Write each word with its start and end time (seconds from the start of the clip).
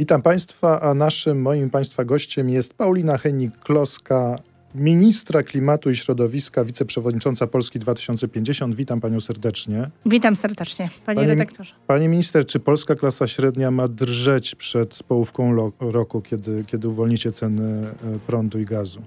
Witam 0.00 0.22
Państwa, 0.22 0.80
a 0.80 0.94
naszym, 0.94 1.42
moim 1.42 1.70
Państwa 1.70 2.04
gościem 2.04 2.50
jest 2.50 2.74
Paulina 2.74 3.16
Henik-Kloska, 3.16 4.38
ministra 4.74 5.42
klimatu 5.42 5.90
i 5.90 5.96
środowiska, 5.96 6.64
wiceprzewodnicząca 6.64 7.46
Polski 7.46 7.78
2050. 7.78 8.74
Witam 8.74 9.00
Panią 9.00 9.20
serdecznie. 9.20 9.90
Witam 10.06 10.36
serdecznie, 10.36 10.90
Panie, 11.06 11.16
panie 11.16 11.28
redaktorze. 11.28 11.74
Panie 11.86 12.08
minister, 12.08 12.46
czy 12.46 12.60
polska 12.60 12.94
klasa 12.94 13.26
średnia 13.26 13.70
ma 13.70 13.88
drżeć 13.88 14.54
przed 14.54 15.02
połówką 15.02 15.70
roku, 15.80 16.20
kiedy, 16.20 16.64
kiedy 16.66 16.88
uwolnicie 16.88 17.32
ceny 17.32 17.86
e, 17.86 18.18
prądu 18.26 18.58
i 18.58 18.64
gazu? 18.64 19.02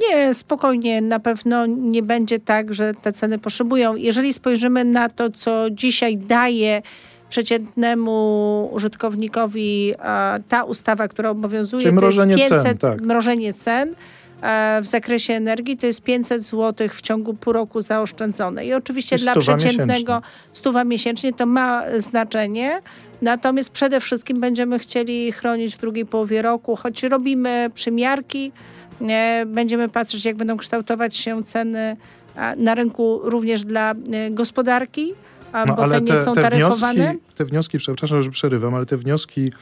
Nie, 0.00 0.34
spokojnie. 0.34 1.02
Na 1.02 1.20
pewno 1.20 1.66
nie 1.66 2.02
będzie 2.02 2.38
tak, 2.38 2.74
że 2.74 2.94
te 2.94 3.12
ceny 3.12 3.38
poszybują. 3.38 3.96
Jeżeli 3.96 4.32
spojrzymy 4.32 4.84
na 4.84 5.08
to, 5.08 5.30
co 5.30 5.70
dzisiaj 5.70 6.16
daje 6.18 6.82
przeciętnemu 7.28 8.68
użytkownikowi 8.72 9.94
ta 10.48 10.64
ustawa, 10.64 11.08
która 11.08 11.30
obowiązuje, 11.30 11.82
Czyli 11.82 11.94
mrożenie 11.94 12.34
to 12.34 12.40
jest 12.40 12.50
500, 12.50 12.62
cen, 12.62 12.78
tak. 12.78 13.00
mrożenie 13.00 13.52
cen 13.52 13.94
e, 14.42 14.80
w 14.82 14.86
zakresie 14.86 15.34
energii 15.34 15.76
to 15.76 15.86
jest 15.86 16.02
500 16.02 16.42
zł 16.42 16.88
w 16.88 17.02
ciągu 17.02 17.34
pół 17.34 17.52
roku 17.52 17.80
zaoszczędzone. 17.80 18.66
I 18.66 18.74
oczywiście 18.74 19.16
I 19.16 19.18
dla 19.18 19.34
przeciętnego 19.34 20.22
stuwa 20.52 20.84
miesięcznie 20.84 21.32
to 21.32 21.46
ma 21.46 21.82
znaczenie. 21.98 22.80
Natomiast 23.22 23.70
przede 23.70 24.00
wszystkim 24.00 24.40
będziemy 24.40 24.78
chcieli 24.78 25.32
chronić 25.32 25.76
w 25.76 25.80
drugiej 25.80 26.06
połowie 26.06 26.42
roku, 26.42 26.76
choć 26.76 27.02
robimy 27.02 27.70
przymiarki, 27.74 28.52
będziemy 29.46 29.88
patrzeć, 29.88 30.24
jak 30.24 30.36
będą 30.36 30.56
kształtować 30.56 31.16
się 31.16 31.44
ceny 31.44 31.96
na 32.56 32.74
rynku 32.74 33.20
również 33.22 33.64
dla 33.64 33.94
e, 34.12 34.30
no, 35.52 35.76
bo 35.76 35.82
ale 35.82 35.94
te 35.94 36.00
nie 36.00 36.12
te, 36.12 36.24
są 36.24 36.34
te 36.34 36.42
taryfowane? 36.42 36.94
Wnioski, 36.94 37.34
te 37.34 37.44
wnioski, 37.44 37.78
przepraszam, 37.78 38.22
że 38.22 38.30
przerywam, 38.30 38.74
ale 38.74 38.86
te 38.86 38.96
wnioski 38.96 39.52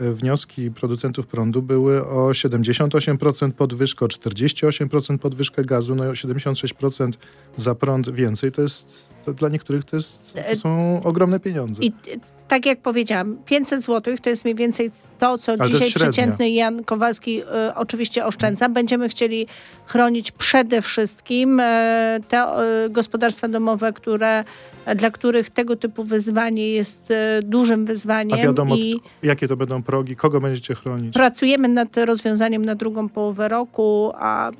e, 0.00 0.12
wnioski 0.12 0.70
producentów 0.70 1.26
prądu 1.26 1.62
były 1.62 2.06
o 2.06 2.28
78% 2.30 3.52
podwyżkę, 3.52 4.04
o 4.04 4.08
48% 4.08 5.18
podwyżkę 5.18 5.64
gazu, 5.64 5.94
no 5.94 6.04
i 6.04 6.08
o 6.08 6.12
76% 6.12 7.12
za 7.56 7.74
prąd 7.74 8.10
więcej. 8.10 8.52
To 8.52 8.62
jest, 8.62 9.14
to 9.24 9.32
dla 9.32 9.48
niektórych 9.48 9.84
to, 9.84 9.96
jest, 9.96 10.38
to 10.48 10.56
są 10.56 11.00
ogromne 11.02 11.40
pieniądze. 11.40 11.82
I 11.82 11.92
tak 12.50 12.66
jak 12.66 12.80
powiedziałam, 12.80 13.36
500 13.46 13.80
zł 13.80 14.16
to 14.22 14.30
jest 14.30 14.44
mniej 14.44 14.54
więcej 14.54 14.90
to, 15.18 15.38
co 15.38 15.52
Ale 15.58 15.70
dzisiaj 15.70 15.90
przeciętny 15.90 16.50
Jan 16.50 16.84
Kowalski 16.84 17.42
y, 17.42 17.44
oczywiście 17.74 18.26
oszczędza. 18.26 18.68
Będziemy 18.68 19.08
chcieli 19.08 19.46
chronić 19.86 20.30
przede 20.30 20.82
wszystkim 20.82 21.60
y, 21.60 21.64
te 22.28 22.46
y, 22.86 22.90
gospodarstwa 22.90 23.48
domowe, 23.48 23.92
które 23.92 24.44
dla 24.96 25.10
których 25.10 25.50
tego 25.50 25.76
typu 25.76 26.04
wyzwanie 26.04 26.68
jest 26.68 27.12
dużym 27.42 27.86
wyzwaniem. 27.86 28.38
A 28.38 28.42
wiadomo, 28.42 28.76
i 28.76 29.00
jakie 29.22 29.48
to 29.48 29.56
będą 29.56 29.82
progi, 29.82 30.16
kogo 30.16 30.40
będziecie 30.40 30.74
chronić? 30.74 31.14
Pracujemy 31.14 31.68
nad 31.68 31.96
rozwiązaniem 31.96 32.64
na 32.64 32.74
drugą 32.74 33.08
połowę 33.08 33.48
roku, 33.48 34.12
a 34.14 34.50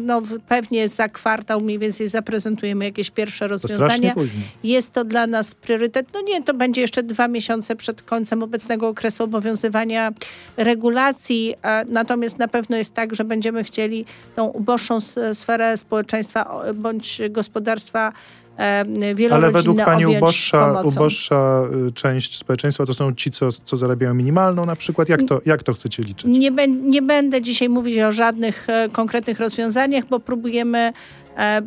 no, 0.00 0.22
pewnie 0.48 0.88
za 0.88 1.08
kwartał 1.08 1.60
mniej 1.60 1.78
więcej 1.78 2.08
zaprezentujemy 2.08 2.84
jakieś 2.84 3.10
pierwsze 3.10 3.48
rozwiązania. 3.48 4.14
To 4.14 4.20
jest 4.64 4.92
to 4.92 5.04
dla 5.04 5.26
nas 5.26 5.54
priorytet. 5.54 6.06
No 6.14 6.20
nie, 6.20 6.42
to 6.42 6.54
będzie 6.54 6.80
jeszcze 6.80 7.02
dwa 7.02 7.28
miesiące 7.28 7.76
przed 7.76 8.02
końcem 8.02 8.42
obecnego 8.42 8.88
okresu 8.88 9.24
obowiązywania 9.24 10.12
regulacji, 10.56 11.54
natomiast 11.86 12.38
na 12.38 12.48
pewno 12.48 12.76
jest 12.76 12.94
tak, 12.94 13.14
że 13.14 13.24
będziemy 13.24 13.64
chcieli 13.64 14.04
tą 14.36 14.44
uboższą 14.46 14.98
sferę 15.32 15.76
społeczeństwa 15.76 16.62
bądź 16.74 17.20
gospodarstwa 17.30 18.12
ale 19.30 19.50
według 19.50 19.84
Pani 19.84 20.06
uboższa, 20.06 20.82
uboższa 20.84 21.62
y, 21.88 21.92
część 21.92 22.38
społeczeństwa 22.38 22.86
to 22.86 22.94
są 22.94 23.14
ci, 23.14 23.30
co, 23.30 23.52
co 23.52 23.76
zarabiają 23.76 24.14
minimalną 24.14 24.66
na 24.66 24.76
przykład? 24.76 25.08
Jak 25.08 25.22
to, 25.22 25.40
jak 25.46 25.62
to 25.62 25.74
chcecie 25.74 26.02
liczyć? 26.02 26.24
Nie, 26.24 26.50
nie 26.68 27.02
będę 27.02 27.42
dzisiaj 27.42 27.68
mówić 27.68 27.98
o 27.98 28.12
żadnych 28.12 28.70
e, 28.70 28.88
konkretnych 28.92 29.40
rozwiązaniach, 29.40 30.04
bo 30.04 30.20
próbujemy 30.20 30.80
E, 30.88 30.92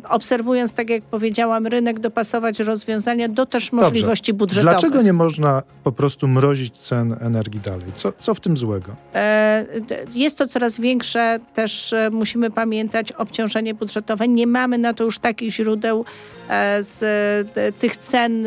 obserwując, 0.08 0.72
tak 0.72 0.90
jak 0.90 1.02
powiedziałam, 1.02 1.66
rynek, 1.66 2.00
dopasować 2.00 2.60
rozwiązania 2.60 3.28
do 3.28 3.46
też 3.46 3.72
możliwości 3.72 4.32
Dobrze. 4.32 4.38
budżetowych. 4.38 4.80
Dlaczego 4.80 5.02
nie 5.02 5.12
można 5.12 5.62
po 5.84 5.92
prostu 5.92 6.28
mrozić 6.28 6.78
cen 6.78 7.16
energii 7.20 7.60
dalej? 7.60 7.86
Co, 7.94 8.12
co 8.18 8.34
w 8.34 8.40
tym 8.40 8.56
złego? 8.56 8.96
E, 9.14 9.66
jest 10.14 10.38
to 10.38 10.46
coraz 10.46 10.80
większe, 10.80 11.38
też 11.54 11.92
e, 11.92 12.10
musimy 12.10 12.50
pamiętać, 12.50 13.12
obciążenie 13.12 13.74
budżetowe. 13.74 14.28
Nie 14.28 14.46
mamy 14.46 14.78
na 14.78 14.94
to 14.94 15.04
już 15.04 15.18
takich 15.18 15.52
źródeł 15.52 16.04
z 16.80 16.98
tych 17.78 17.96
cen 17.96 18.46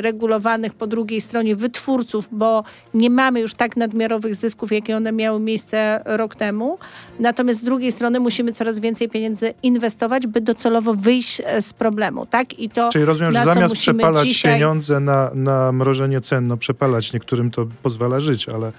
regulowanych 0.00 0.74
po 0.74 0.86
drugiej 0.86 1.20
stronie 1.20 1.56
wytwórców, 1.56 2.28
bo 2.32 2.64
nie 2.94 3.10
mamy 3.10 3.40
już 3.40 3.54
tak 3.54 3.76
nadmiarowych 3.76 4.34
zysków, 4.34 4.72
jakie 4.72 4.96
one 4.96 5.12
miały 5.12 5.40
miejsce 5.40 6.02
rok 6.04 6.34
temu. 6.34 6.78
Natomiast 7.20 7.60
z 7.60 7.64
drugiej 7.64 7.92
strony 7.92 8.20
musimy 8.20 8.52
coraz 8.52 8.80
więcej 8.80 9.08
pieniędzy 9.08 9.54
inwestować, 9.62 9.77
by 10.28 10.40
docelowo 10.40 10.94
wyjść 10.94 11.42
e, 11.44 11.62
z 11.62 11.72
problemu. 11.72 12.26
Tak? 12.26 12.58
I 12.58 12.68
to, 12.68 12.88
Czyli 12.88 13.04
rozumiem, 13.04 13.32
że 13.32 13.44
zamiast 13.44 13.74
przepalać 13.74 14.28
dzisiaj... 14.28 14.54
pieniądze 14.54 15.00
na, 15.00 15.30
na 15.34 15.72
mrożenie 15.72 16.20
cen, 16.20 16.46
no 16.46 16.56
przepalać 16.56 17.12
niektórym 17.12 17.50
to 17.50 17.66
pozwala 17.82 18.20
żyć, 18.20 18.48
ale 18.48 18.72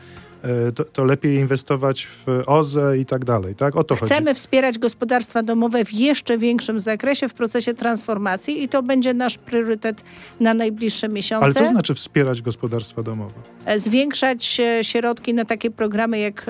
E, 0.44 0.72
to, 0.72 0.84
to, 0.84 1.04
lepiej 1.04 1.36
inwestować 1.36 2.08
w 2.08 2.26
OZE 2.46 2.98
i 3.00 3.06
tak 3.06 3.26
dalej, 3.26 3.56
tak? 3.56 3.76
O 3.76 3.84
to 3.84 3.96
Chcemy 3.96 4.28
chodzi. 4.28 4.34
wspierać 4.34 4.80
gospodarstwa 4.80 5.44
domowe 5.44 5.86
w 5.86 5.94
jeszcze 5.94 6.38
większym 6.38 6.80
zakresie 6.80 7.30
w 7.30 7.34
procesie 7.34 7.74
transformacji 7.74 8.64
i 8.64 8.70
to 8.70 8.84
będzie 8.84 9.14
nasz 9.14 9.38
priorytet 9.38 10.04
na 10.40 10.54
najbliższe 10.54 11.10
miesiące. 11.10 11.46
Ale 11.46 11.54
co 11.54 11.66
znaczy 11.66 11.96
wspierać 11.96 12.42
gospodarstwa 12.42 13.04
domowe? 13.04 13.34
E, 13.66 13.80
zwiększać 13.80 14.62
środki 14.81 15.34
na 15.34 15.46
takie 15.46 15.72
programy 15.72 16.20
jak 16.20 16.46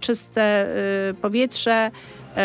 czyste 0.00 0.66
powietrze, 1.22 1.90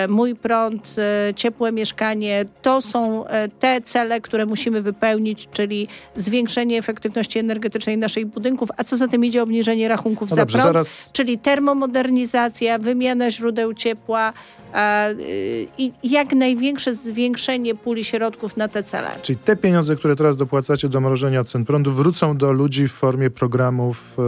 mój 0.10 0.36
prąd, 0.36 0.96
ciepłe 1.36 1.72
mieszkanie. 1.72 2.46
To 2.62 2.82
są 2.82 3.26
te 3.60 3.82
cele, 3.82 4.22
które 4.22 4.46
musimy 4.46 4.82
wypełnić, 4.82 5.48
czyli 5.52 5.88
zwiększenie 6.16 6.78
efektywności 6.78 7.40
energetycznej 7.40 7.98
naszych 7.98 8.26
budynków, 8.26 8.70
a 8.78 8.84
co 8.84 8.96
za 8.98 9.08
tym 9.08 9.26
idzie 9.26 9.44
obniżenie 9.44 9.88
rachunków 9.88 10.30
no 10.30 10.36
za 10.36 10.42
dobrze, 10.42 10.58
prąd, 10.58 10.74
zaraz... 10.74 11.10
czyli 11.12 11.40
termomodernizacja, 11.40 12.80
wymiana 12.80 13.32
źródeł 13.32 13.74
ciepła 13.74 14.34
i 15.78 15.92
jak 16.04 16.34
największe 16.34 16.94
zwiększenie 16.94 17.76
puli 17.76 18.04
środków 18.04 18.58
na 18.58 18.68
te 18.68 18.84
cele. 18.84 19.12
Czyli 19.22 19.38
te 19.38 19.56
pieniądze, 19.56 19.96
które 19.96 20.16
teraz 20.16 20.38
dopłacacie 20.38 20.90
do 20.90 21.02
mrożenia 21.02 21.44
cen 21.44 21.66
prądu, 21.66 21.92
wrócą 21.92 22.38
do 22.38 22.52
ludzi 22.52 22.88
w 22.88 22.92
formie 22.92 23.30
programów 23.30 24.18
e, 24.20 24.22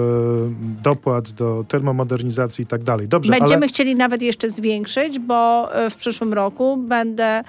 dopłat 0.84 1.32
do 1.32 1.66
termomodernizacji 1.68 2.64
i 2.64 2.68
tak 2.68 2.84
dalej. 2.84 3.08
Dobrze, 3.08 3.32
Będziemy 3.32 3.56
ale... 3.56 3.68
chcieli 3.68 3.96
nawet 3.96 4.22
jeszcze 4.22 4.50
zwiększyć, 4.50 5.20
bo 5.20 5.70
e, 5.76 5.90
w 5.90 5.96
przyszłym 5.96 6.34
roku 6.34 6.78
będę 6.78 7.44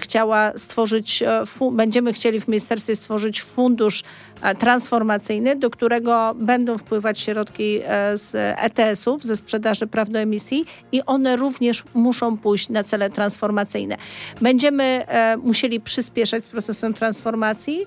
chciała 0.00 0.52
stworzyć, 0.56 1.22
e, 1.22 1.44
będziemy 1.72 2.12
chcieli 2.12 2.40
w 2.40 2.48
ministerstwie 2.48 2.96
stworzyć 2.96 3.42
fundusz 3.42 4.02
e, 4.42 4.54
transformacyjny, 4.54 5.56
do 5.56 5.70
którego 5.70 6.34
będą 6.38 6.78
wpływać 6.78 7.20
środki 7.20 7.80
z 8.14 8.34
ETS-ów, 8.34 9.24
ze 9.24 9.36
sprzedaży 9.36 9.86
praw 9.86 10.10
do 10.10 10.18
emisji 10.18 10.64
i 10.92 11.02
one 11.06 11.36
również 11.36 11.84
muszą 11.94 12.36
pójść 12.38 12.68
na 12.68 12.84
cele 12.84 13.10
transformacyjne. 13.10 13.96
Będziemy 14.40 15.04
musieli 15.42 15.80
przyspieszać 15.80 16.44
z 16.44 16.48
procesem 16.48 16.94
transformacji, 16.94 17.86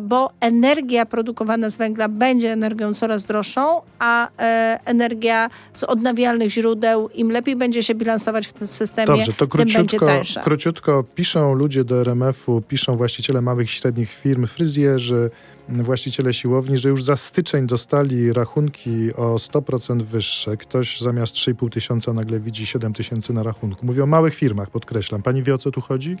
bo 0.00 0.30
energia 0.40 1.06
produkowana 1.06 1.70
z 1.70 1.76
węgla 1.76 2.08
będzie 2.08 2.52
energią 2.52 2.94
coraz 2.94 3.24
droższą, 3.24 3.80
a 3.98 4.28
energia 4.84 5.50
z 5.74 5.84
odnawialnych 5.84 6.50
źródeł, 6.50 7.08
im 7.08 7.30
lepiej 7.30 7.56
będzie 7.56 7.82
się 7.82 7.94
bilansować 7.94 8.46
w 8.46 8.52
tym 8.52 8.66
systemie, 8.66 9.06
Dobrze, 9.06 9.32
to 9.32 9.46
tym 9.46 9.68
będzie 9.74 9.98
tańsza. 9.98 10.40
Króciutko 10.40 11.01
piszą 11.04 11.54
ludzie 11.54 11.84
do 11.84 12.00
RMF-u, 12.00 12.62
piszą 12.68 12.96
właściciele 12.96 13.40
małych 13.40 13.68
i 13.68 13.72
średnich 13.72 14.10
firm, 14.10 14.46
fryzjerzy, 14.46 15.30
właściciele 15.68 16.34
siłowni, 16.34 16.78
że 16.78 16.88
już 16.88 17.02
za 17.02 17.16
styczeń 17.16 17.66
dostali 17.66 18.32
rachunki 18.32 19.14
o 19.14 19.36
100% 19.36 20.02
wyższe. 20.02 20.56
Ktoś 20.56 21.00
zamiast 21.00 21.34
3,5 21.34 21.70
tysiąca 21.70 22.12
nagle 22.12 22.40
widzi 22.40 22.66
7 22.66 22.92
tysięcy 22.92 23.32
na 23.32 23.42
rachunku. 23.42 23.86
Mówię 23.86 24.04
o 24.04 24.06
małych 24.06 24.34
firmach, 24.34 24.70
podkreślam. 24.70 25.22
Pani 25.22 25.42
wie 25.42 25.54
o 25.54 25.58
co 25.58 25.70
tu 25.70 25.80
chodzi? 25.80 26.16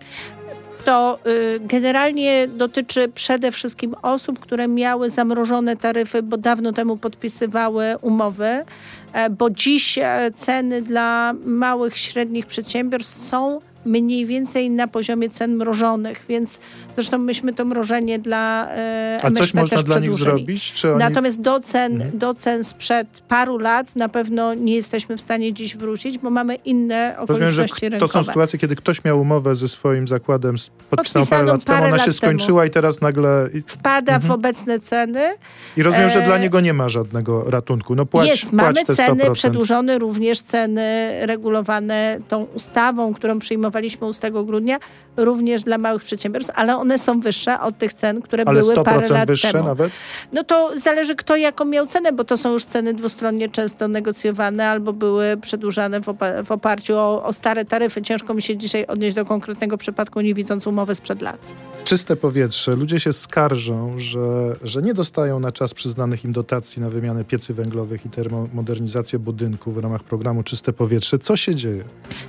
to 0.84 1.18
y, 1.26 1.60
generalnie 1.60 2.48
dotyczy 2.48 3.08
przede 3.08 3.52
wszystkim 3.52 3.94
osób, 4.02 4.38
które 4.38 4.68
miały 4.68 5.10
zamrożone 5.10 5.76
taryfy, 5.76 6.22
bo 6.22 6.36
dawno 6.36 6.72
temu 6.72 6.96
podpisywały 6.96 7.94
umowy, 8.00 8.64
e, 9.12 9.30
bo 9.30 9.50
dziś 9.50 9.98
e, 9.98 10.30
ceny 10.34 10.82
dla 10.82 11.34
małych, 11.44 11.98
średnich 11.98 12.46
przedsiębiorstw 12.46 13.18
są 13.18 13.60
mniej 13.84 14.26
więcej 14.26 14.70
na 14.70 14.88
poziomie 14.88 15.30
cen 15.30 15.56
mrożonych, 15.56 16.24
więc 16.28 16.60
zresztą 16.94 17.18
myśmy 17.18 17.52
to 17.52 17.64
mrożenie 17.64 18.18
dla 18.18 18.68
e, 18.70 19.20
A 19.22 19.30
coś 19.30 19.54
można 19.54 19.76
dla 19.82 19.98
nich 19.98 20.14
zrobić? 20.14 20.84
Oni... 20.84 20.98
Natomiast 20.98 21.40
do 21.40 21.60
cen, 21.60 21.92
mhm. 21.92 22.18
do 22.18 22.34
cen 22.34 22.64
sprzed 22.64 23.08
paru 23.28 23.58
lat 23.58 23.96
na 23.96 24.08
pewno 24.08 24.54
nie 24.54 24.74
jesteśmy 24.74 25.16
w 25.16 25.20
stanie 25.20 25.54
dziś 25.54 25.76
wrócić, 25.76 26.18
bo 26.18 26.30
mamy 26.30 26.54
inne 26.54 27.14
okoliczności 27.18 27.74
Rozumiem, 27.74 27.92
że 27.92 27.98
To 27.98 28.08
są 28.08 28.22
sytuacje, 28.22 28.58
kiedy 28.58 28.76
ktoś 28.76 29.04
miał 29.04 29.20
umowę 29.20 29.56
ze 29.56 29.68
swoim 29.68 30.08
zakładem, 30.08 30.56
podpisaną 30.90 31.26
parę 31.26 31.44
lat 31.44 31.64
parę 31.64 31.80
temu, 31.80 31.94
ona 31.94 32.04
się 32.04 32.12
skończyła 32.12 32.66
i 32.66 32.70
teraz 32.70 33.00
nagle... 33.00 33.48
Wpada 33.66 34.14
mhm. 34.14 34.28
w 34.28 34.30
obecne 34.30 34.80
ceny. 34.80 35.34
I 35.76 35.82
rozumiem, 35.82 36.08
że 36.08 36.22
dla 36.22 36.36
e, 36.36 36.40
niego 36.40 36.60
nie 36.60 36.74
ma 36.74 36.88
żadnego 36.88 37.50
ratunku. 37.50 37.94
No 37.94 38.06
płać, 38.06 38.28
Jest, 38.28 38.50
płać 38.50 38.76
mamy 38.76 38.96
ceny 38.96 39.30
przedłużone, 39.30 39.98
również 39.98 40.40
ceny 40.40 41.12
regulowane 41.26 42.18
tą 42.28 42.42
ustawą, 42.44 43.14
którą 43.14 43.38
przyjmowaliśmy 43.38 43.71
8 44.00 44.46
grudnia, 44.46 44.78
również 45.16 45.62
dla 45.62 45.78
małych 45.78 46.02
przedsiębiorstw, 46.02 46.52
ale 46.54 46.76
one 46.76 46.98
są 46.98 47.20
wyższe 47.20 47.60
od 47.60 47.78
tych 47.78 47.92
cen, 47.92 48.22
które 48.22 48.44
ale 48.46 48.60
były 48.60 48.84
parę 48.84 49.08
lat 49.08 49.26
wyższe 49.26 49.52
temu. 49.52 49.64
nawet? 49.64 49.92
No 50.32 50.44
to 50.44 50.70
zależy 50.78 51.16
kto 51.16 51.36
jaką 51.36 51.64
miał 51.64 51.86
cenę, 51.86 52.12
bo 52.12 52.24
to 52.24 52.36
są 52.36 52.52
już 52.52 52.64
ceny 52.64 52.94
dwustronnie 52.94 53.48
często 53.48 53.88
negocjowane 53.88 54.68
albo 54.68 54.92
były 54.92 55.36
przedłużane 55.36 56.00
w, 56.00 56.16
w 56.44 56.52
oparciu 56.52 56.96
o, 56.96 57.24
o 57.24 57.32
stare 57.32 57.64
taryfy. 57.64 58.02
Ciężko 58.02 58.34
mi 58.34 58.42
się 58.42 58.56
dzisiaj 58.56 58.86
odnieść 58.86 59.16
do 59.16 59.24
konkretnego 59.24 59.78
przypadku, 59.78 60.20
nie 60.20 60.34
widząc 60.34 60.66
umowy 60.66 60.94
sprzed 60.94 61.22
lat. 61.22 61.38
Czyste 61.84 62.16
powietrze. 62.16 62.76
Ludzie 62.76 63.00
się 63.00 63.12
skarżą, 63.12 63.98
że, 63.98 64.56
że 64.62 64.82
nie 64.82 64.94
dostają 64.94 65.40
na 65.40 65.52
czas 65.52 65.74
przyznanych 65.74 66.24
im 66.24 66.32
dotacji 66.32 66.82
na 66.82 66.90
wymianę 66.90 67.24
piecy 67.24 67.54
węglowych 67.54 68.06
i 68.06 68.10
termomodernizację 68.10 69.18
budynków 69.18 69.74
w 69.74 69.78
ramach 69.78 70.02
programu 70.02 70.42
Czyste 70.42 70.72
Powietrze. 70.72 71.18
Co 71.18 71.36
się 71.36 71.54
dzieje? 71.54 71.84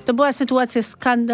To 0.06 0.14
była 0.14 0.34
sytuacja 0.34 0.82
skandaliczna. 0.82 1.33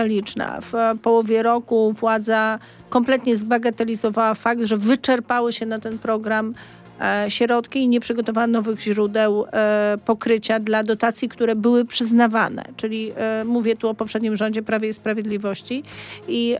W 0.61 0.99
połowie 1.01 1.43
roku 1.43 1.95
władza 1.99 2.59
kompletnie 2.89 3.37
zbagatelizowała 3.37 4.33
fakt, 4.33 4.61
że 4.63 4.77
wyczerpały 4.77 5.53
się 5.53 5.65
na 5.65 5.79
ten 5.79 5.99
program 5.99 6.53
E, 7.01 7.31
środki 7.31 7.79
i 7.79 7.87
nie 7.87 7.99
przygotowano 7.99 8.53
nowych 8.53 8.81
źródeł 8.81 9.45
e, 9.53 9.97
pokrycia 10.05 10.59
dla 10.59 10.83
dotacji, 10.83 11.29
które 11.29 11.55
były 11.55 11.85
przyznawane. 11.85 12.63
Czyli 12.77 13.11
e, 13.15 13.43
mówię 13.45 13.75
tu 13.75 13.89
o 13.89 13.93
poprzednim 13.93 14.35
rządzie 14.35 14.61
Prawie 14.61 14.89
i 14.89 14.93
Sprawiedliwości 14.93 15.83
i 16.27 16.57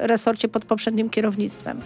resorcie 0.00 0.48
pod 0.48 0.64
poprzednim 0.64 1.10
kierownictwem. 1.10 1.80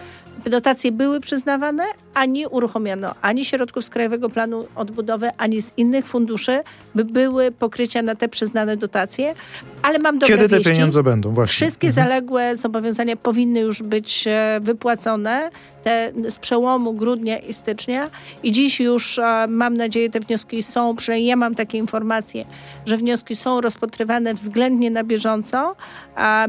Dotacje 0.47 0.93
były 0.93 1.21
przyznawane, 1.21 1.85
a 2.15 2.25
nie 2.25 2.49
uruchomiono 2.49 3.15
ani 3.23 3.45
środków 3.45 3.85
z 3.85 3.91
Krajowego 3.91 4.31
Planu 4.31 4.67
Odbudowy, 4.77 5.31
ani 5.39 5.63
z 5.63 5.73
innych 5.77 6.07
funduszy, 6.07 6.61
by 6.95 7.05
były 7.05 7.53
pokrycia 7.53 8.03
na 8.03 8.15
te 8.15 8.29
przyznane 8.29 8.77
dotacje. 8.77 9.35
Ale 9.83 9.99
mam 9.99 10.19
dobre 10.19 10.37
Kiedy 10.37 10.49
te 10.49 10.57
wieści. 10.57 10.73
pieniądze 10.73 11.03
będą? 11.03 11.35
Właśnie. 11.35 11.53
Wszystkie 11.53 11.89
mhm. 11.89 12.05
zaległe 12.07 12.57
zobowiązania 12.57 13.17
powinny 13.17 13.61
już 13.61 13.83
być 13.83 14.29
wypłacone. 14.61 15.51
Te 15.85 16.13
z 16.29 16.39
przełomu 16.39 16.93
grudnia 16.93 17.39
i 17.39 17.53
stycznia 17.53 18.11
i 18.43 18.53
dziś 18.53 18.81
już 18.81 19.21
mam 19.49 19.77
nadzieję 19.77 20.11
te 20.11 20.21
wnioski 20.21 20.63
są, 20.63 20.97
przynajmniej 20.97 21.29
ja 21.29 21.37
mam 21.37 21.55
takie 21.55 21.79
informacje, 21.79 22.45
że 22.87 22.97
wnioski 22.97 23.37
są 23.37 23.61
rozpatrywane 23.61 24.35
względnie 24.35 24.91
na 24.91 25.05
bieżąco. 25.05 25.77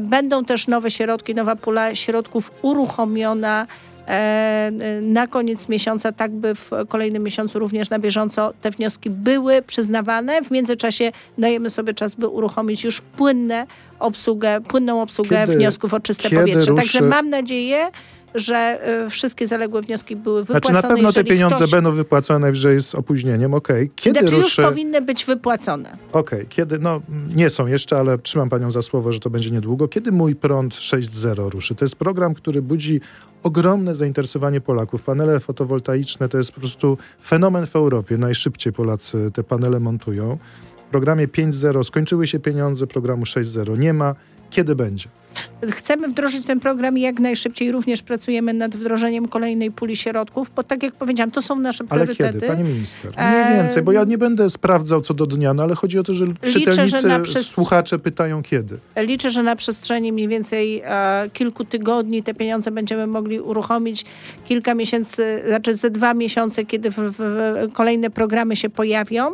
Będą 0.00 0.44
też 0.44 0.68
nowe 0.68 0.90
środki, 0.90 1.34
nowa 1.34 1.56
pula 1.56 1.94
środków 1.94 2.50
uruchomiona 2.62 3.62
e, 3.62 3.91
na 5.02 5.26
koniec 5.26 5.68
miesiąca, 5.68 6.12
tak 6.12 6.30
by 6.30 6.54
w 6.54 6.70
kolejnym 6.88 7.22
miesiącu 7.22 7.58
również 7.58 7.90
na 7.90 7.98
bieżąco 7.98 8.52
te 8.60 8.70
wnioski 8.70 9.10
były 9.10 9.62
przyznawane. 9.62 10.42
W 10.42 10.50
międzyczasie 10.50 11.12
dajemy 11.38 11.70
sobie 11.70 11.94
czas, 11.94 12.14
by 12.14 12.28
uruchomić 12.28 12.84
już 12.84 13.00
płynne 13.00 13.66
obsługę, 13.98 14.60
płynną 14.60 15.02
obsługę 15.02 15.40
kiedy, 15.40 15.56
wniosków 15.56 15.94
o 15.94 16.00
czyste 16.00 16.30
powietrze. 16.30 16.70
Ruszy... 16.70 16.82
Także 16.82 17.00
mam 17.00 17.30
nadzieję, 17.30 17.90
że 18.34 18.78
y, 19.06 19.10
wszystkie 19.10 19.46
zaległe 19.46 19.82
wnioski 19.82 20.16
były 20.16 20.44
wypłacone. 20.44 20.80
Znaczy 20.80 20.88
na 20.88 20.94
pewno 20.94 21.12
te 21.12 21.24
pieniądze 21.24 21.56
ktoś... 21.56 21.70
będą 21.70 21.90
wypłacone 21.90 22.38
najwyżej 22.38 22.82
z 22.82 22.94
opóźnieniem, 22.94 23.54
okej. 23.54 23.84
Okay. 23.84 23.90
Kiedy 23.96 24.20
znaczy 24.20 24.34
ruszy... 24.34 24.62
już 24.62 24.70
powinny 24.70 25.00
być 25.00 25.24
wypłacone. 25.24 25.96
Okej, 26.12 26.38
okay. 26.38 26.46
kiedy, 26.48 26.78
no 26.78 27.00
nie 27.34 27.50
są 27.50 27.66
jeszcze, 27.66 27.98
ale 27.98 28.18
trzymam 28.18 28.50
panią 28.50 28.70
za 28.70 28.82
słowo, 28.82 29.12
że 29.12 29.20
to 29.20 29.30
będzie 29.30 29.50
niedługo. 29.50 29.88
Kiedy 29.88 30.12
Mój 30.12 30.34
Prąd 30.34 30.74
6.0 30.74 31.50
ruszy? 31.50 31.74
To 31.74 31.84
jest 31.84 31.96
program, 31.96 32.34
który 32.34 32.62
budzi 32.62 33.00
ogromne 33.42 33.94
zainteresowanie 33.94 34.60
Polaków. 34.60 35.02
Panele 35.02 35.40
fotowoltaiczne 35.40 36.28
to 36.28 36.38
jest 36.38 36.52
po 36.52 36.60
prostu 36.60 36.98
fenomen 37.22 37.66
w 37.66 37.76
Europie. 37.76 38.18
Najszybciej 38.18 38.72
Polacy 38.72 39.30
te 39.34 39.44
panele 39.44 39.80
montują. 39.80 40.38
W 40.88 40.90
programie 40.90 41.28
5.0 41.28 41.84
skończyły 41.84 42.26
się 42.26 42.38
pieniądze, 42.38 42.86
programu 42.86 43.24
6.0 43.24 43.78
nie 43.78 43.92
ma. 43.92 44.14
Kiedy 44.50 44.76
będzie? 44.76 45.08
Chcemy 45.70 46.08
wdrożyć 46.08 46.46
ten 46.46 46.60
program 46.60 46.98
jak 46.98 47.20
najszybciej. 47.20 47.72
Również 47.72 48.02
pracujemy 48.02 48.52
nad 48.54 48.76
wdrożeniem 48.76 49.28
kolejnej 49.28 49.70
puli 49.70 49.96
środków, 49.96 50.50
bo 50.56 50.62
tak 50.62 50.82
jak 50.82 50.94
powiedziałam, 50.94 51.30
to 51.30 51.42
są 51.42 51.58
nasze 51.58 51.84
priorytety. 51.84 52.24
Ale 52.24 52.32
kiedy, 52.32 52.46
pani 52.46 52.64
minister? 52.64 53.10
Mniej 53.16 53.56
więcej, 53.56 53.82
bo 53.82 53.92
ja 53.92 54.04
nie 54.04 54.18
będę 54.18 54.50
sprawdzał 54.50 55.00
co 55.00 55.14
do 55.14 55.26
dnia, 55.26 55.54
no 55.54 55.62
ale 55.62 55.74
chodzi 55.74 55.98
o 55.98 56.02
to, 56.02 56.14
że 56.14 56.24
Liczę, 56.24 56.52
czytelnicy, 56.52 57.32
że 57.32 57.44
słuchacze 57.44 57.98
pytają 57.98 58.42
kiedy. 58.42 58.78
Liczę, 58.96 59.30
że 59.30 59.42
na 59.42 59.56
przestrzeni 59.56 60.12
mniej 60.12 60.28
więcej 60.28 60.82
e, 60.84 61.30
kilku 61.32 61.64
tygodni 61.64 62.22
te 62.22 62.34
pieniądze 62.34 62.70
będziemy 62.70 63.06
mogli 63.06 63.40
uruchomić. 63.40 64.04
Kilka 64.44 64.74
miesięcy, 64.74 65.42
znaczy 65.46 65.74
ze 65.74 65.90
dwa 65.90 66.14
miesiące, 66.14 66.64
kiedy 66.64 66.90
w, 66.90 66.96
w 66.98 67.72
kolejne 67.72 68.10
programy 68.10 68.56
się 68.56 68.68
pojawią. 68.68 69.30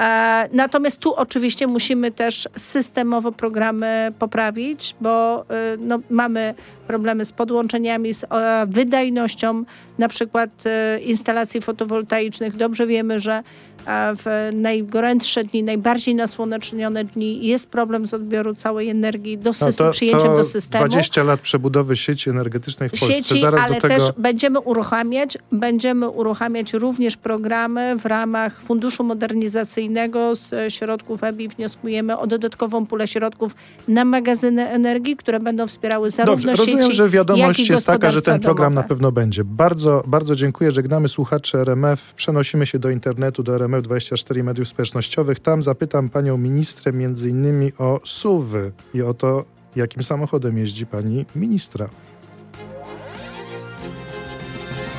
E, 0.00 0.48
natomiast 0.52 0.98
tu 0.98 1.14
oczywiście 1.14 1.66
musimy 1.66 2.10
też 2.10 2.48
systemowo 2.56 3.32
programy 3.32 4.12
poprawić, 4.18 4.96
bo 5.00 5.25
e, 5.50 5.76
no, 5.80 6.00
mamy 6.10 6.54
problemy 6.86 7.24
z 7.24 7.32
podłączeniami, 7.32 8.14
z 8.14 8.24
e, 8.24 8.66
wydajnością 8.68 9.64
na 9.98 10.08
przykład 10.08 10.64
instalacji 11.04 11.60
fotowoltaicznych. 11.60 12.56
Dobrze 12.56 12.86
wiemy, 12.86 13.18
że 13.18 13.42
w 13.88 14.50
najgorętsze 14.52 15.44
dni, 15.44 15.62
najbardziej 15.62 16.14
nasłonecznione 16.14 17.04
dni 17.04 17.46
jest 17.46 17.68
problem 17.68 18.06
z 18.06 18.14
odbioru 18.14 18.54
całej 18.54 18.88
energii 18.88 19.38
do 19.38 19.52
no 19.60 19.72
to, 19.72 19.90
przyjęciem 19.90 20.30
to 20.30 20.36
do 20.36 20.44
systemu. 20.44 20.88
20 20.88 21.22
lat 21.22 21.40
przebudowy 21.40 21.96
sieci 21.96 22.30
energetycznej 22.30 22.88
w 22.88 22.92
Polsce. 22.92 23.12
Sieci, 23.12 23.40
Zaraz 23.40 23.64
ale 23.64 23.80
tego... 23.80 23.88
też 23.88 24.02
będziemy 24.18 24.60
uruchamiać, 24.60 25.38
będziemy 25.52 26.08
uruchamiać 26.08 26.72
również 26.72 27.16
programy 27.16 27.96
w 27.96 28.06
ramach 28.06 28.60
Funduszu 28.60 29.04
Modernizacyjnego 29.04 30.34
z 30.34 30.72
środków 30.72 31.24
EBI 31.24 31.48
wnioskujemy 31.48 32.18
o 32.18 32.26
dodatkową 32.26 32.86
pulę 32.86 33.06
środków 33.06 33.54
na 33.88 34.04
magazyny 34.04 34.68
energii, 34.68 35.16
które 35.16 35.40
będą 35.40 35.66
wspierały 35.66 36.10
zarówno 36.10 36.52
Dobrze, 36.52 36.64
sieci, 36.64 36.75
rozumiem, 36.76 36.96
że 36.96 37.08
wiadomość 37.08 37.68
jest 37.68 37.86
taka, 37.86 38.10
że 38.10 38.22
ten 38.22 38.40
program 38.40 38.72
domowe. 38.72 38.82
na 38.82 38.88
pewno 38.88 39.12
będzie. 39.12 39.44
Bardzo, 39.44 40.04
bardzo 40.06 40.34
dziękuję. 40.34 40.72
Żegnamy 40.72 41.08
słuchacze 41.08 41.60
RMF. 41.60 42.14
Przenosimy 42.14 42.66
się 42.66 42.78
do 42.78 42.90
internetu, 42.90 43.42
do 43.42 43.54
RMF 43.54 43.82
24 43.82 44.44
mediów 44.44 44.68
społecznościowych. 44.68 45.40
Tam 45.40 45.62
zapytam 45.62 46.08
panią 46.08 46.36
ministrę 46.36 46.92
między 46.92 47.30
innymi 47.30 47.72
o 47.78 48.00
suwy 48.04 48.72
i 48.94 49.02
o 49.02 49.14
to, 49.14 49.44
jakim 49.76 50.02
samochodem 50.02 50.58
jeździ 50.58 50.86
pani 50.86 51.24
ministra. 51.36 51.88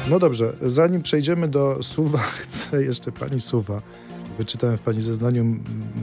No 0.10 0.20
dobrze, 0.20 0.54
zanim 0.62 1.02
przejdziemy 1.02 1.48
do 1.48 1.84
suwa, 1.84 2.20
chcę 2.42 2.84
jeszcze 2.84 3.12
pani 3.12 3.40
suwa. 3.40 3.82
Wyczytałem 4.38 4.78
w 4.78 4.82
pani 4.82 5.02
zeznaniu 5.02 5.46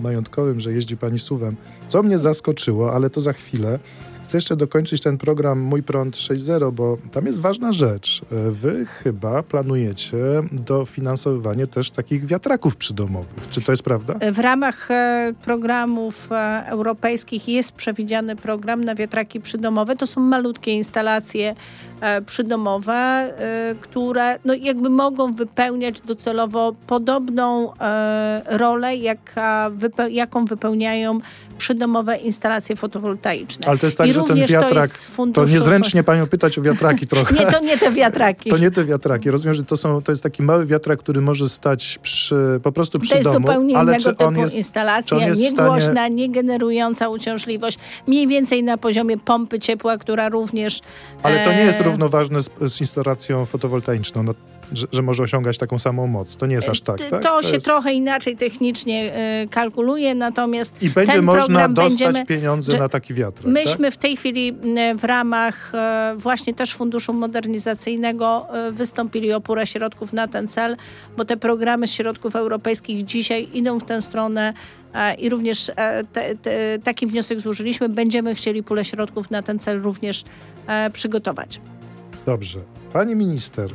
majątkowym, 0.03 0.61
że 0.61 0.73
jeździ 0.73 0.97
pani 0.97 1.19
suwem, 1.19 1.57
co 1.89 2.03
mnie 2.03 2.19
zaskoczyło, 2.19 2.93
ale 2.93 3.11
to 3.11 3.21
za 3.21 3.33
chwilę. 3.33 3.79
Chcę 4.25 4.37
jeszcze 4.37 4.57
dokończyć 4.57 5.03
ten 5.03 5.19
program 5.19 5.61
Mój 5.61 5.83
Prąd 5.83 6.17
6.0, 6.17 6.73
bo 6.73 6.99
tam 7.13 7.27
jest 7.27 7.41
ważna 7.41 7.73
rzecz. 7.73 8.23
Wy 8.31 8.87
chyba 8.87 9.43
planujecie 9.43 10.17
dofinansowywanie 10.53 11.67
też 11.67 11.91
takich 11.91 12.27
wiatraków 12.27 12.77
przydomowych. 12.77 13.49
Czy 13.51 13.61
to 13.61 13.73
jest 13.73 13.83
prawda? 13.83 14.15
W 14.33 14.39
ramach 14.39 14.91
e, 14.91 15.33
programów 15.43 16.33
e, 16.33 16.65
europejskich 16.67 17.49
jest 17.49 17.73
przewidziany 17.73 18.37
program 18.37 18.85
na 18.85 18.95
wiatraki 18.95 19.41
przydomowe. 19.41 19.97
To 19.97 20.07
są 20.07 20.21
malutkie 20.21 20.73
instalacje 20.73 21.55
e, 22.01 22.23
przydomowe, 22.23 23.35
które 23.81 24.39
no 24.45 24.55
jakby 24.55 24.91
mogą 24.91 25.33
wypełniać 25.33 26.01
docelowo 26.01 26.75
podobną 26.87 27.73
rolę, 28.47 28.97
jak, 28.97 29.35
jaką 30.11 30.45
wypełniają 30.45 31.19
przydomowe 31.59 32.17
instalacje 32.17 32.77
fotowoltaiczne. 32.77 33.67
Ale 33.67 33.79
to 33.79 33.87
jest 33.87 33.99
tak, 33.99 34.07
I 34.07 34.13
że 34.13 34.23
ten 34.23 34.47
wiatrak, 34.47 34.91
to, 35.17 35.27
to 35.27 35.45
niezręcznie 35.45 36.05
panią 36.05 36.27
pytać 36.27 36.59
o 36.59 36.63
wiatraki 36.63 37.07
trochę. 37.07 37.35
nie, 37.39 37.47
to 37.47 37.61
nie 37.61 37.79
te 37.79 37.93
wiatraki. 37.93 38.51
to 38.51 38.59
nie 38.59 38.71
te 38.71 38.85
wiatraki. 38.85 39.31
Rozumiem, 39.31 39.55
że 39.55 39.65
to, 39.65 39.77
są, 39.77 40.03
to 40.03 40.13
jest 40.13 40.23
taki 40.23 40.43
mały 40.43 40.67
wiatrak, 40.67 40.99
który 40.99 41.21
może 41.21 41.49
stać 41.49 41.99
przy, 42.03 42.61
po 42.63 42.73
prostu 42.73 42.99
przy 42.99 43.11
domu. 43.11 43.23
To 43.23 43.29
jest 43.29 43.35
domu, 43.35 43.47
zupełnie 43.47 43.79
ale 43.79 43.93
innego 43.93 44.15
typu 44.15 44.41
jest, 44.41 44.57
instalacja, 44.57 45.29
niegłośna, 45.29 45.81
stanie... 45.81 46.15
nie 46.15 46.31
generująca 46.31 47.09
uciążliwość, 47.09 47.79
mniej 48.07 48.29
więcej 48.29 48.63
na 48.63 48.79
poziomie 48.79 49.19
pompy 49.19 49.59
ciepła, 49.59 49.99
która 49.99 50.29
również... 50.29 50.81
Ale 51.23 51.45
to 51.45 51.53
nie 51.53 51.65
jest 51.65 51.81
e, 51.81 51.85
równoważne 51.85 52.43
z, 52.43 52.51
z 52.61 52.81
instalacją 52.81 53.45
fotowoltaiczną. 53.45 54.23
No, 54.23 54.35
że, 54.73 54.87
że, 54.93 55.03
może 55.03 55.23
osiągać 55.23 55.59
taką 55.59 55.79
samą 55.79 56.07
moc. 56.07 56.37
To 56.37 56.47
nie 56.47 56.55
jest 56.55 56.69
aż 56.69 56.81
tak, 56.81 56.99
tak? 56.99 57.11
To, 57.11 57.19
to 57.21 57.43
się 57.43 57.55
jest... 57.55 57.67
trochę 57.67 57.93
inaczej 57.93 58.37
technicznie 58.37 59.13
y, 59.43 59.49
kalkuluje, 59.49 60.15
natomiast 60.15 60.83
I 60.83 60.91
będzie 60.91 61.23
można 61.23 61.69
dostać 61.69 61.99
będziemy, 61.99 62.27
pieniądze 62.27 62.79
na 62.79 62.89
taki 62.89 63.15
wiatr. 63.15 63.47
Myśmy 63.47 63.85
tak? 63.85 63.95
w 63.95 63.97
tej 63.97 64.17
chwili 64.17 64.53
w 64.99 65.05
ramach 65.05 65.73
właśnie 66.17 66.55
też 66.55 66.75
Funduszu 66.75 67.13
Modernizacyjnego 67.13 68.47
wystąpili 68.73 69.33
o 69.33 69.41
purę 69.41 69.67
środków 69.67 70.13
na 70.13 70.29
ten 70.29 70.49
cel, 70.49 70.77
bo 71.17 71.25
te 71.25 71.37
programy 71.37 71.87
z 71.87 71.93
środków 71.93 72.37
europejskich 72.37 73.05
dzisiaj 73.05 73.49
idą 73.55 73.79
w 73.79 73.85
tę 73.85 74.03
stronę 74.03 74.55
i 75.19 75.29
również 75.29 75.71
te, 76.13 76.35
te, 76.35 76.79
taki 76.85 77.07
wniosek 77.07 77.41
złożyliśmy. 77.41 77.89
Będziemy 77.89 78.35
chcieli 78.35 78.63
pulę 78.63 78.85
środków 78.85 79.31
na 79.31 79.43
ten 79.43 79.59
cel 79.59 79.83
również 79.83 80.25
przygotować. 80.93 81.61
Dobrze. 82.27 82.61
Pani 82.93 83.17
minister, 83.17 83.71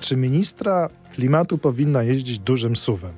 czy 0.00 0.16
ministra 0.16 0.88
klimatu 1.14 1.58
powinna 1.58 2.02
jeździć 2.02 2.38
dużym 2.38 2.76
suwem? 2.76 3.12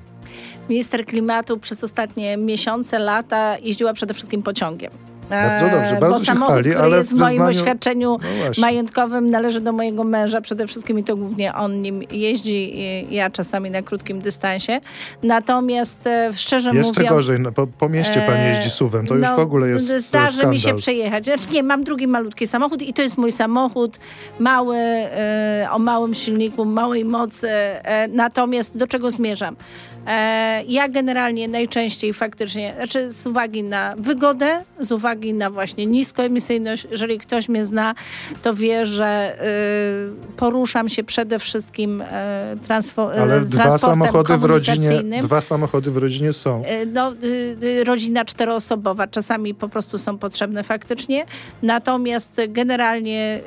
Minister 0.69 1.05
klimatu 1.05 1.57
przez 1.57 1.83
ostatnie 1.83 2.37
miesiące, 2.37 2.99
lata 2.99 3.57
jeździła 3.57 3.93
przede 3.93 4.13
wszystkim 4.13 4.43
pociągiem. 4.43 5.10
Bardzo 5.31 5.69
dobrze, 5.69 5.97
bardzo 5.99 6.07
bo 6.07 6.19
się 6.19 6.25
samochód, 6.25 6.55
chwali, 6.55 6.71
który 6.71 6.97
jest 6.97 7.09
w 7.09 7.11
zeznaniu... 7.11 7.39
moim 7.39 7.57
oświadczeniu 7.57 8.17
no 8.21 8.61
majątkowym 8.61 9.29
należy 9.29 9.61
do 9.61 9.71
mojego 9.71 10.03
męża 10.03 10.41
przede 10.41 10.67
wszystkim 10.67 10.99
i 10.99 11.03
to 11.03 11.15
głównie 11.15 11.53
on 11.53 11.81
nim 11.81 12.03
jeździ, 12.11 12.73
ja 13.09 13.29
czasami 13.29 13.71
na 13.71 13.81
krótkim 13.81 14.21
dystansie. 14.21 14.81
Natomiast 15.23 16.07
e, 16.07 16.33
szczerze 16.33 16.71
Jeszcze 16.73 17.01
mówiąc... 17.01 17.15
gorzej, 17.15 17.39
no, 17.39 17.51
po, 17.51 17.67
po 17.67 17.89
mieście 17.89 18.23
pani 18.27 18.45
jeździ 18.45 18.69
suwem, 18.69 19.07
to 19.07 19.13
no, 19.15 19.19
już 19.19 19.29
w 19.35 19.39
ogóle 19.39 19.67
jest 19.69 19.85
Zdarzy 19.85 20.33
skandal. 20.33 20.51
mi 20.51 20.59
się 20.59 20.75
przejechać. 20.75 21.25
Znaczy 21.25 21.49
nie, 21.51 21.63
mam 21.63 21.83
drugi 21.83 22.07
malutki 22.07 22.47
samochód 22.47 22.81
i 22.81 22.93
to 22.93 23.01
jest 23.01 23.17
mój 23.17 23.31
samochód, 23.31 23.99
mały, 24.39 24.77
e, 24.77 25.67
o 25.71 25.79
małym 25.79 26.13
silniku, 26.13 26.65
małej 26.65 27.05
mocy. 27.05 27.49
E, 27.49 28.07
natomiast 28.07 28.77
do 28.77 28.87
czego 28.87 29.11
zmierzam? 29.11 29.55
E, 30.07 30.63
ja 30.67 30.89
generalnie 30.89 31.47
najczęściej 31.47 32.13
faktycznie, 32.13 32.73
znaczy 32.77 33.11
z 33.11 33.27
uwagi 33.27 33.63
na 33.63 33.95
wygodę, 33.97 34.63
z 34.79 34.91
uwagi 34.91 35.33
na 35.33 35.49
właśnie 35.49 35.85
niskoemisyjność, 35.85 36.87
jeżeli 36.91 37.17
ktoś 37.17 37.49
mnie 37.49 37.65
zna, 37.65 37.95
to 38.41 38.53
wie, 38.53 38.85
że 38.85 39.37
y, 40.31 40.35
poruszam 40.37 40.89
się 40.89 41.03
przede 41.03 41.39
wszystkim 41.39 42.01
y, 42.01 42.05
transfo, 42.63 43.11
Ale 43.13 43.37
y, 43.37 43.41
dwa 43.41 43.77
samochody 43.77 44.37
w 44.37 44.43
rodzinie, 44.43 45.03
dwa 45.21 45.41
samochody 45.41 45.91
w 45.91 45.97
rodzinie 45.97 46.33
są. 46.33 46.63
No, 46.93 47.13
rodzina 47.85 48.25
czteroosobowa, 48.25 49.07
czasami 49.07 49.53
po 49.55 49.69
prostu 49.69 49.97
są 49.97 50.17
potrzebne 50.17 50.63
faktycznie, 50.63 51.25
natomiast 51.63 52.41
generalnie 52.47 53.39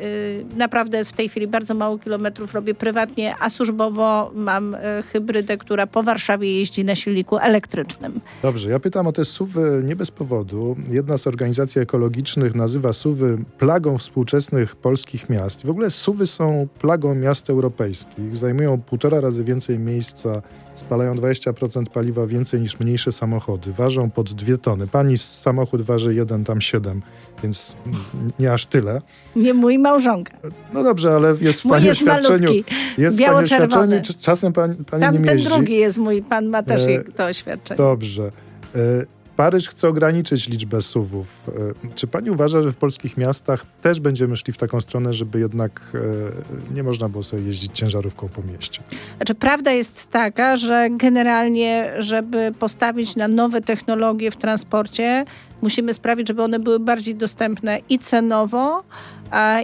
naprawdę 0.56 1.04
w 1.04 1.12
tej 1.12 1.28
chwili 1.28 1.46
bardzo 1.46 1.74
mało 1.74 1.98
kilometrów 1.98 2.54
robię 2.54 2.74
prywatnie, 2.74 3.34
a 3.40 3.50
służbowo 3.50 4.30
mam 4.34 4.76
hybrydę, 5.12 5.56
która 5.56 5.86
po 5.86 6.02
Warszawie 6.02 6.43
jeździ 6.46 6.84
na 6.84 6.94
silniku 6.94 7.38
elektrycznym. 7.38 8.20
Dobrze, 8.42 8.70
ja 8.70 8.80
pytam 8.80 9.06
o 9.06 9.12
te 9.12 9.24
suwy 9.24 9.82
nie 9.84 9.96
bez 9.96 10.10
powodu. 10.10 10.76
Jedna 10.90 11.18
z 11.18 11.26
organizacji 11.26 11.80
ekologicznych 11.80 12.54
nazywa 12.54 12.92
suwy 12.92 13.38
plagą 13.58 13.98
współczesnych 13.98 14.76
polskich 14.76 15.28
miast. 15.30 15.66
W 15.66 15.70
ogóle 15.70 15.90
suwy 15.90 16.26
są 16.26 16.68
plagą 16.80 17.14
miast 17.14 17.50
europejskich. 17.50 18.36
Zajmują 18.36 18.80
półtora 18.80 19.20
razy 19.20 19.44
więcej 19.44 19.78
miejsca, 19.78 20.42
spalają 20.74 21.14
20% 21.14 21.86
paliwa 21.86 22.26
więcej 22.26 22.60
niż 22.60 22.80
mniejsze 22.80 23.12
samochody. 23.12 23.72
Ważą 23.72 24.10
pod 24.10 24.32
dwie 24.32 24.58
tony. 24.58 24.86
Pani 24.86 25.18
samochód 25.18 25.82
waży 25.82 26.14
jeden 26.14 26.44
tam 26.44 26.60
siedem, 26.60 27.02
więc 27.42 27.76
nie 28.38 28.52
aż 28.52 28.66
tyle. 28.66 29.00
Nie 29.36 29.54
mój 29.54 29.78
małżonka. 29.78 30.32
No 30.72 30.82
dobrze, 30.82 31.12
ale 31.12 31.34
jest 31.40 31.62
w 31.62 31.68
pani 31.68 31.90
oświadczeniu. 31.90 32.50
Jest 32.98 33.18
w 33.18 33.24
pani 33.24 33.36
oświadczeniu. 33.44 34.00
Czasem 34.20 34.52
pani, 34.52 34.74
pani 34.74 35.02
Tam 35.02 35.14
nie 35.18 35.24
ten 35.24 35.38
jeździ. 35.38 35.50
drugi 35.50 35.74
jest 35.76 35.98
mój, 35.98 36.22
pan 36.34 36.46
ma 36.46 36.62
też 36.62 36.86
e, 36.88 37.04
to 37.04 37.24
oświadczenie. 37.24 37.78
Dobrze. 37.78 38.30
E, 38.74 38.78
Paryż 39.36 39.68
chce 39.68 39.88
ograniczyć 39.88 40.48
liczbę 40.48 40.82
suwów. 40.82 41.26
E, 41.48 41.94
czy 41.94 42.06
pani 42.06 42.30
uważa, 42.30 42.62
że 42.62 42.72
w 42.72 42.76
polskich 42.76 43.16
miastach 43.16 43.66
też 43.82 44.00
będziemy 44.00 44.36
szli 44.36 44.52
w 44.52 44.58
taką 44.58 44.80
stronę, 44.80 45.12
żeby 45.12 45.40
jednak 45.40 45.80
e, 46.70 46.74
nie 46.74 46.82
można 46.82 47.08
było 47.08 47.22
sobie 47.22 47.42
jeździć 47.42 47.72
ciężarówką 47.72 48.28
po 48.28 48.42
mieście? 48.42 48.82
Znaczy, 49.16 49.34
prawda 49.34 49.72
jest 49.72 50.10
taka, 50.10 50.56
że 50.56 50.88
generalnie, 50.90 51.92
żeby 51.98 52.52
postawić 52.58 53.16
na 53.16 53.28
nowe 53.28 53.60
technologie 53.60 54.30
w 54.30 54.36
transporcie, 54.36 55.24
musimy 55.62 55.94
sprawić, 55.94 56.28
żeby 56.28 56.42
one 56.42 56.58
były 56.58 56.78
bardziej 56.80 57.14
dostępne 57.14 57.78
i 57.88 57.98
cenowo, 57.98 58.84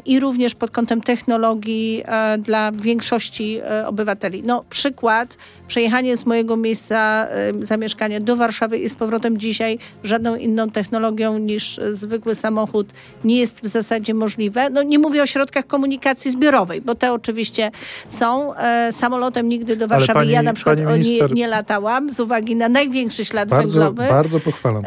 i 0.06 0.20
również 0.20 0.54
pod 0.54 0.70
kątem 0.70 1.00
technologii 1.00 2.02
e, 2.04 2.38
dla 2.38 2.72
większości 2.72 3.60
obywateli. 3.86 4.42
No, 4.42 4.64
przykład, 4.70 5.36
przejechanie 5.68 6.16
z 6.16 6.26
mojego 6.26 6.56
miejsca 6.56 7.28
zamieszkania 7.60 8.20
do 8.20 8.36
Warszawy 8.36 8.78
i 8.78 8.88
z 8.88 8.94
powrotem 8.94 9.38
dzisiaj 9.60 9.78
żadną 10.04 10.36
inną 10.36 10.70
technologią 10.70 11.38
niż 11.38 11.80
zwykły 11.90 12.34
samochód 12.34 12.92
nie 13.24 13.38
jest 13.38 13.60
w 13.62 13.66
zasadzie 13.66 14.14
możliwe. 14.14 14.70
No, 14.70 14.82
nie 14.82 14.98
mówię 14.98 15.22
o 15.22 15.26
środkach 15.26 15.66
komunikacji 15.66 16.30
zbiorowej, 16.30 16.80
bo 16.80 16.94
te 16.94 17.12
oczywiście 17.12 17.70
są. 18.08 18.52
Samolotem 18.90 19.48
nigdy 19.48 19.76
do 19.76 19.88
Warszawy 19.88 20.18
pani, 20.18 20.30
ja 20.30 20.42
na 20.42 20.52
przykład 20.52 20.80
minister, 20.80 21.30
nie, 21.30 21.36
nie, 21.36 21.48
latałam 21.48 22.12
z 22.12 22.20
uwagi 22.20 22.56
na 22.56 22.68
największy 22.68 23.24
ślad 23.24 23.48
bardzo, 23.48 23.80
węglowy. 23.80 24.08
Bardzo 24.08 24.40
pochwalam. 24.40 24.82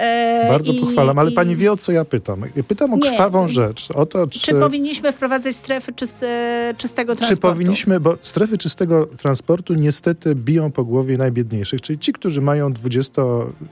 bardzo 0.50 0.72
i, 0.72 0.80
pochwalam, 0.80 1.20
ale 1.20 1.32
pani 1.32 1.56
wie 1.56 1.72
o 1.72 1.78
co 1.78 1.92
ja 1.92 2.06
pytam. 2.06 2.46
pytam 2.68 2.94
o 2.94 2.98
nie, 2.98 3.10
krwawą 3.10 3.48
rzecz. 3.48 3.92
O 3.92 4.06
to, 4.06 4.28
czy, 4.28 4.40
czy 4.40 4.54
powinniśmy 4.54 5.12
wprowadzić 5.12 5.56
strefy 5.56 5.94
czyste, 5.94 6.74
czystego 6.78 7.16
transportu? 7.16 7.42
Czy 7.42 7.54
powinniśmy, 7.54 8.00
bo 8.00 8.18
strefy 8.22 8.58
czystego 8.58 9.06
transportu 9.06 9.74
niestety 9.74 10.36
biją 10.36 10.72
po 10.72 10.84
głowie 10.84 11.18
najbiedniejszych, 11.18 11.82
czyli 11.82 12.00
ci, 12.00 12.14
którzy 12.14 12.42
mają 12.42 12.74
20, 12.74 13.22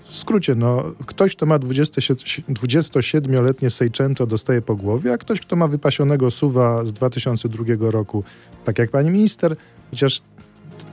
w 0.01 0.15
skrócie, 0.15 0.55
no, 0.55 0.90
ktoś, 1.05 1.35
kto 1.35 1.45
ma 1.45 1.59
27-letnie 1.59 3.69
Seicento 3.69 4.27
dostaje 4.27 4.61
po 4.61 4.75
głowie, 4.75 5.13
a 5.13 5.17
ktoś, 5.17 5.41
kto 5.41 5.55
ma 5.55 5.67
wypasionego 5.67 6.31
suwa 6.31 6.85
z 6.85 6.93
2002 6.93 7.63
roku, 7.79 8.23
tak 8.65 8.79
jak 8.79 8.89
pani 8.89 9.09
minister, 9.09 9.55
chociaż 9.89 10.21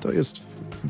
to 0.01 0.13
jest 0.13 0.41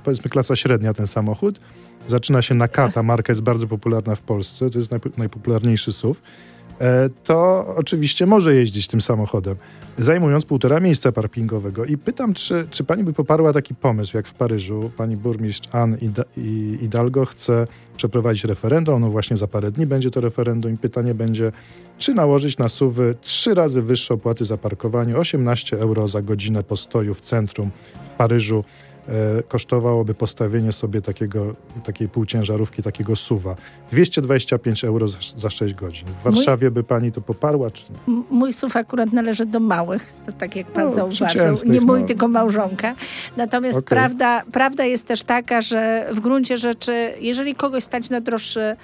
powiedzmy 0.04 0.30
klasa 0.30 0.56
średnia 0.56 0.94
ten 0.94 1.06
samochód, 1.06 1.60
zaczyna 2.08 2.42
się 2.42 2.54
na 2.54 2.68
Kata, 2.68 3.02
marka 3.02 3.32
jest 3.32 3.42
bardzo 3.42 3.66
popularna 3.66 4.14
w 4.14 4.20
Polsce, 4.20 4.70
to 4.70 4.78
jest 4.78 4.90
najpopularniejszy 5.18 5.92
SUV, 5.92 6.20
to 7.24 7.66
oczywiście 7.76 8.26
może 8.26 8.54
jeździć 8.54 8.88
tym 8.88 9.00
samochodem, 9.00 9.56
zajmując 9.98 10.44
półtora 10.44 10.80
miejsca 10.80 11.12
parkingowego. 11.12 11.84
I 11.84 11.98
pytam, 11.98 12.34
czy, 12.34 12.66
czy 12.70 12.84
pani 12.84 13.04
by 13.04 13.12
poparła 13.12 13.52
taki 13.52 13.74
pomysł, 13.74 14.16
jak 14.16 14.26
w 14.26 14.34
Paryżu 14.34 14.90
pani 14.96 15.16
burmistrz 15.16 15.68
Anne 15.72 15.96
Hidalgo 16.80 17.24
chce 17.24 17.66
przeprowadzić 17.96 18.44
referendum, 18.44 19.00
no 19.00 19.10
właśnie 19.10 19.36
za 19.36 19.46
parę 19.46 19.70
dni 19.70 19.86
będzie 19.86 20.10
to 20.10 20.20
referendum 20.20 20.74
i 20.74 20.76
pytanie 20.76 21.14
będzie, 21.14 21.52
czy 21.98 22.14
nałożyć 22.14 22.58
na 22.58 22.68
suwy 22.68 23.14
trzy 23.20 23.54
razy 23.54 23.82
wyższe 23.82 24.14
opłaty 24.14 24.44
za 24.44 24.56
parkowanie, 24.56 25.16
18 25.16 25.80
euro 25.80 26.08
za 26.08 26.22
godzinę 26.22 26.62
postoju 26.62 27.14
w 27.14 27.20
centrum 27.20 27.70
w 28.06 28.10
Paryżu, 28.10 28.64
E, 28.87 28.87
kosztowałoby 29.48 30.14
postawienie 30.14 30.72
sobie 30.72 31.02
takiego, 31.02 31.54
takiej 31.84 32.08
półciężarówki, 32.08 32.82
takiego 32.82 33.16
suwa. 33.16 33.56
225 33.90 34.84
euro 34.84 35.08
za, 35.08 35.18
za 35.36 35.50
6 35.50 35.74
godzin. 35.74 36.08
W 36.08 36.24
Warszawie 36.24 36.66
mój, 36.66 36.74
by 36.74 36.84
pani 36.84 37.12
to 37.12 37.20
poparła, 37.20 37.70
czy 37.70 37.84
nie? 37.92 38.22
Mój 38.30 38.52
suw 38.52 38.76
akurat 38.76 39.12
należy 39.12 39.46
do 39.46 39.60
małych, 39.60 40.12
to 40.26 40.32
tak 40.32 40.56
jak 40.56 40.66
pan 40.66 40.84
no, 40.84 40.90
zauważył. 40.90 41.56
Nie 41.66 41.80
mój, 41.80 42.00
no. 42.00 42.06
tylko 42.06 42.28
małżonka. 42.28 42.94
Natomiast 43.36 43.78
okay. 43.78 43.88
prawda, 43.88 44.42
prawda 44.52 44.84
jest 44.84 45.06
też 45.06 45.22
taka, 45.22 45.60
że 45.60 46.08
w 46.12 46.20
gruncie 46.20 46.56
rzeczy, 46.56 47.14
jeżeli 47.20 47.54
kogoś 47.54 47.84
stać 47.84 48.10
na 48.10 48.20
droższy 48.20 48.76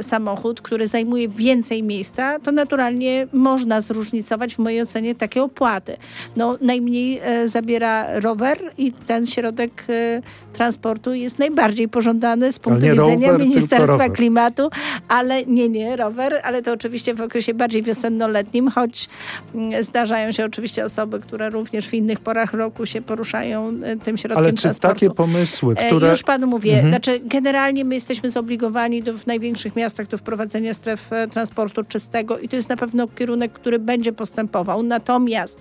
samochód, 0.00 0.60
który 0.60 0.86
zajmuje 0.86 1.28
więcej 1.28 1.82
miejsca, 1.82 2.38
to 2.38 2.52
naturalnie 2.52 3.26
można 3.32 3.80
zróżnicować 3.80 4.54
w 4.54 4.58
mojej 4.58 4.82
ocenie 4.82 5.14
takie 5.14 5.42
opłaty. 5.42 5.96
No, 6.36 6.58
najmniej 6.60 7.20
e, 7.22 7.48
zabiera 7.48 8.20
rower 8.20 8.58
i 8.78 8.92
ten 8.92 9.26
środek 9.26 9.84
e, 9.88 10.22
transportu 10.52 11.14
jest 11.14 11.38
najbardziej 11.38 11.88
pożądany 11.88 12.52
z 12.52 12.58
punktu 12.58 12.86
widzenia 12.86 13.26
rower, 13.26 13.40
Ministerstwa 13.40 14.08
Klimatu, 14.08 14.70
ale 15.08 15.46
nie, 15.46 15.68
nie, 15.68 15.96
rower, 15.96 16.40
ale 16.44 16.62
to 16.62 16.72
oczywiście 16.72 17.14
w 17.14 17.20
okresie 17.20 17.54
bardziej 17.54 17.82
wiosennoletnim, 17.82 18.70
choć 18.70 19.08
mm, 19.54 19.82
zdarzają 19.82 20.32
się 20.32 20.44
oczywiście 20.44 20.84
osoby, 20.84 21.20
które 21.20 21.50
również 21.50 21.88
w 21.88 21.94
innych 21.94 22.20
porach 22.20 22.52
roku 22.52 22.86
się 22.86 23.02
poruszają 23.02 23.68
e, 23.68 23.96
tym 23.96 24.18
środkiem 24.18 24.44
ale 24.44 24.52
czy 24.52 24.62
transportu. 24.62 24.94
takie 24.94 25.10
pomysły, 25.10 25.74
które... 25.74 26.10
Już 26.10 26.22
panu 26.22 26.46
mówię, 26.46 26.72
mhm. 26.72 26.88
znaczy 26.88 27.20
generalnie 27.24 27.84
my 27.84 27.94
jesteśmy 27.94 28.30
zobligowani 28.30 29.02
do 29.02 29.14
w 29.14 29.26
największym 29.26 29.51
większych 29.52 29.76
miastach 29.76 30.06
to 30.06 30.18
wprowadzenie 30.18 30.74
stref 30.74 31.12
e, 31.12 31.28
transportu 31.28 31.84
czystego 31.84 32.38
i 32.38 32.48
to 32.48 32.56
jest 32.56 32.68
na 32.68 32.76
pewno 32.76 33.08
kierunek, 33.08 33.52
który 33.52 33.78
będzie 33.78 34.12
postępował. 34.12 34.82
Natomiast, 34.82 35.60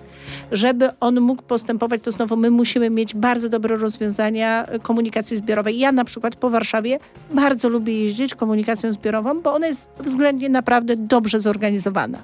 żeby 0.52 0.90
on 1.00 1.22
mógł 1.22 1.44
postępować, 1.44 2.02
to 2.02 2.12
znowu 2.12 2.38
my 2.38 2.52
musimy 2.52 2.90
mieć 2.90 3.16
bardzo 3.16 3.50
dobre 3.50 3.76
rozwiązania 3.76 4.66
e, 4.66 4.80
komunikacji 4.80 5.38
zbiorowej. 5.38 5.80
Ja 5.80 5.92
na 5.92 6.06
przykład 6.06 6.36
po 6.36 6.50
Warszawie 6.50 7.00
bardzo 7.34 7.70
lubię 7.70 8.02
jeździć 8.02 8.36
komunikacją 8.36 8.94
zbiorową, 8.94 9.42
bo 9.42 9.54
ona 9.54 9.68
jest 9.68 9.90
względnie 10.00 10.50
naprawdę 10.50 10.96
dobrze 10.98 11.40
zorganizowana. 11.40 12.18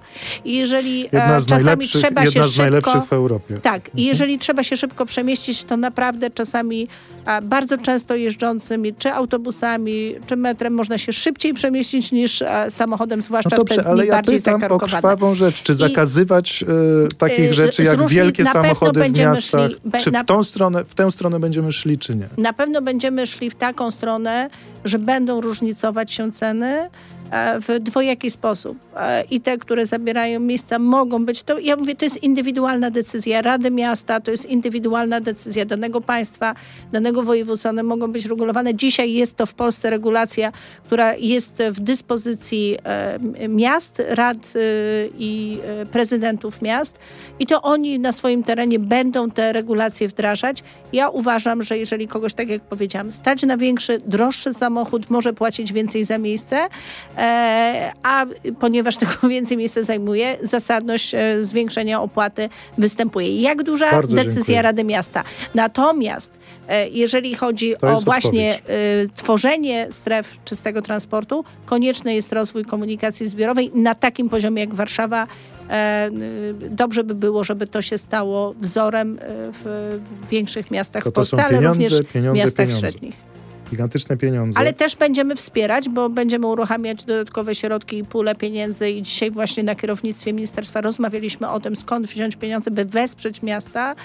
I 0.45 0.57
jeżeli 0.57 1.01
jedna 1.01 1.39
z 1.39 1.45
czasami 1.45 1.87
trzeba 1.87 2.23
jedna 2.23 2.43
się 2.43 2.49
z 2.49 2.53
szybko... 2.53 3.01
w 3.01 3.13
Europie. 3.13 3.57
Tak, 3.57 3.87
i 3.87 3.89
mhm. 3.89 4.07
jeżeli 4.07 4.37
trzeba 4.37 4.63
się 4.63 4.77
szybko 4.77 5.05
przemieścić, 5.05 5.63
to 5.63 5.77
naprawdę 5.77 6.29
czasami 6.29 6.87
bardzo 7.43 7.77
często 7.77 8.15
jeżdżącymi, 8.15 8.93
czy 8.93 9.11
autobusami, 9.11 10.15
czy 10.25 10.35
metrem 10.35 10.73
można 10.73 10.97
się 10.97 11.11
szybciej 11.11 11.53
przemieścić 11.57 12.11
niż 12.11 12.43
samochodem, 12.69 13.21
zwłaszcza 13.21 13.49
no 13.51 13.57
dobrze, 13.57 13.81
w 13.81 13.83
te 13.83 13.89
ale 13.89 14.05
ja 14.05 14.11
bardziej 14.11 14.37
pytam 14.37 14.63
o 14.69 14.77
krwawą 14.77 15.35
rzecz. 15.35 15.63
Czy 15.63 15.73
zakazywać 15.73 16.61
I, 16.61 17.15
takich 17.17 17.51
y, 17.51 17.53
rzeczy 17.53 17.83
jak 17.83 18.07
wielkie 18.07 18.45
samochody 18.45 19.03
w 19.03 19.17
miastach? 19.17 19.69
Szli, 19.69 19.91
czy 19.99 20.11
w, 20.11 20.25
tą 20.25 20.43
stronę, 20.43 20.85
w 20.85 20.95
tę 20.95 21.11
stronę 21.11 21.39
będziemy 21.39 21.71
szli, 21.71 21.97
czy 21.97 22.15
nie? 22.15 22.27
Na 22.37 22.53
pewno 22.53 22.81
będziemy 22.81 23.25
szli 23.25 23.49
w 23.49 23.55
taką 23.55 23.91
stronę, 23.91 24.49
że 24.85 24.99
będą 24.99 25.41
różnicować 25.41 26.11
się 26.11 26.31
ceny, 26.31 26.89
E, 27.31 27.59
w 27.59 27.79
dwojaki 27.79 28.29
sposób. 28.29 28.77
E, 28.99 29.23
I 29.31 29.41
te, 29.41 29.57
które 29.57 29.85
zabierają 29.85 30.39
miejsca, 30.39 30.79
mogą 30.79 31.25
być, 31.25 31.43
to 31.43 31.59
ja 31.59 31.75
mówię, 31.75 31.95
to 31.95 32.05
jest 32.05 32.23
indywidualna 32.23 32.91
decyzja 32.91 33.41
Rady 33.41 33.71
Miasta, 33.71 34.19
to 34.19 34.31
jest 34.31 34.45
indywidualna 34.45 35.21
decyzja 35.21 35.65
danego 35.65 36.01
państwa, 36.01 36.55
danego 36.91 37.23
województwa. 37.23 37.69
One 37.69 37.83
mogą 37.83 38.11
być 38.11 38.25
regulowane. 38.25 38.75
Dzisiaj 38.75 39.13
jest 39.13 39.35
to 39.35 39.45
w 39.45 39.53
Polsce 39.53 39.89
regulacja, 39.89 40.51
która 40.83 41.15
jest 41.15 41.63
w 41.71 41.79
dyspozycji 41.79 42.77
e, 42.83 43.47
miast, 43.49 44.01
rad 44.07 44.37
i 45.19 45.59
prezydentów 45.91 46.61
miast 46.61 46.99
i 47.39 47.45
to 47.45 47.61
oni 47.61 47.99
na 47.99 48.11
swoim 48.11 48.43
terenie 48.43 48.79
będą 48.79 49.31
te 49.31 49.53
regulacje 49.53 50.07
wdrażać. 50.07 50.63
Ja 50.93 51.09
uważam, 51.09 51.61
że 51.61 51.77
jeżeli 51.77 52.07
kogoś, 52.07 52.33
tak 52.33 52.49
jak 52.49 52.61
powiedziałam, 52.61 53.11
stać 53.11 53.43
na 53.43 53.57
większy, 53.57 53.99
droższy 54.05 54.53
samochód, 54.53 55.09
może 55.09 55.33
płacić 55.33 55.73
więcej 55.73 56.03
za 56.03 56.17
miejsce, 56.17 56.67
E, 57.17 57.91
a 58.03 58.25
ponieważ 58.59 58.86
tego 58.95 59.11
więcej 59.29 59.57
miejsca 59.57 59.83
zajmuje, 59.83 60.37
zasadność 60.41 61.13
e, 61.15 61.43
zwiększenia 61.43 62.01
opłaty 62.01 62.49
występuje. 62.77 63.41
Jak 63.41 63.63
duża 63.63 63.91
Bardzo 63.91 64.15
decyzja 64.15 64.33
dziękuję. 64.35 64.61
Rady 64.61 64.83
Miasta. 64.83 65.23
Natomiast 65.55 66.37
e, 66.67 66.89
jeżeli 66.89 67.35
chodzi 67.35 67.77
o 67.81 67.95
właśnie 67.95 68.55
odpowiedź. 68.55 69.11
tworzenie 69.15 69.87
stref 69.91 70.37
czystego 70.45 70.81
transportu, 70.81 71.43
konieczny 71.65 72.15
jest 72.15 72.33
rozwój 72.33 72.65
komunikacji 72.65 73.27
zbiorowej 73.27 73.71
na 73.73 73.95
takim 73.95 74.29
poziomie 74.29 74.61
jak 74.61 74.75
Warszawa. 74.75 75.27
Dobrze 76.69 77.03
by 77.03 77.15
było, 77.15 77.43
żeby 77.43 77.67
to 77.67 77.81
się 77.81 77.97
stało 77.97 78.53
wzorem 78.53 79.19
w 79.53 79.99
większych 80.29 80.71
miastach 80.71 81.03
to 81.03 81.09
w 81.09 81.13
Polsce, 81.13 81.45
ale 81.45 81.61
również 81.61 81.93
w 82.01 82.15
miastach 82.15 82.65
pieniądze. 82.65 82.79
średnich 82.79 83.36
gigantyczne 83.69 84.17
pieniądze. 84.17 84.59
Ale 84.59 84.73
też 84.73 84.95
będziemy 84.95 85.35
wspierać, 85.35 85.89
bo 85.89 86.09
będziemy 86.09 86.47
uruchamiać 86.47 87.03
dodatkowe 87.03 87.55
środki 87.55 87.97
i 87.97 88.03
pulę 88.03 88.35
pieniędzy 88.35 88.89
i 88.89 89.01
dzisiaj 89.03 89.31
właśnie 89.31 89.63
na 89.63 89.75
kierownictwie 89.75 90.33
ministerstwa 90.33 90.81
rozmawialiśmy 90.81 91.49
o 91.49 91.59
tym, 91.59 91.75
skąd 91.75 92.07
wziąć 92.07 92.35
pieniądze, 92.35 92.71
by 92.71 92.85
wesprzeć 92.85 93.41
miasta 93.41 93.95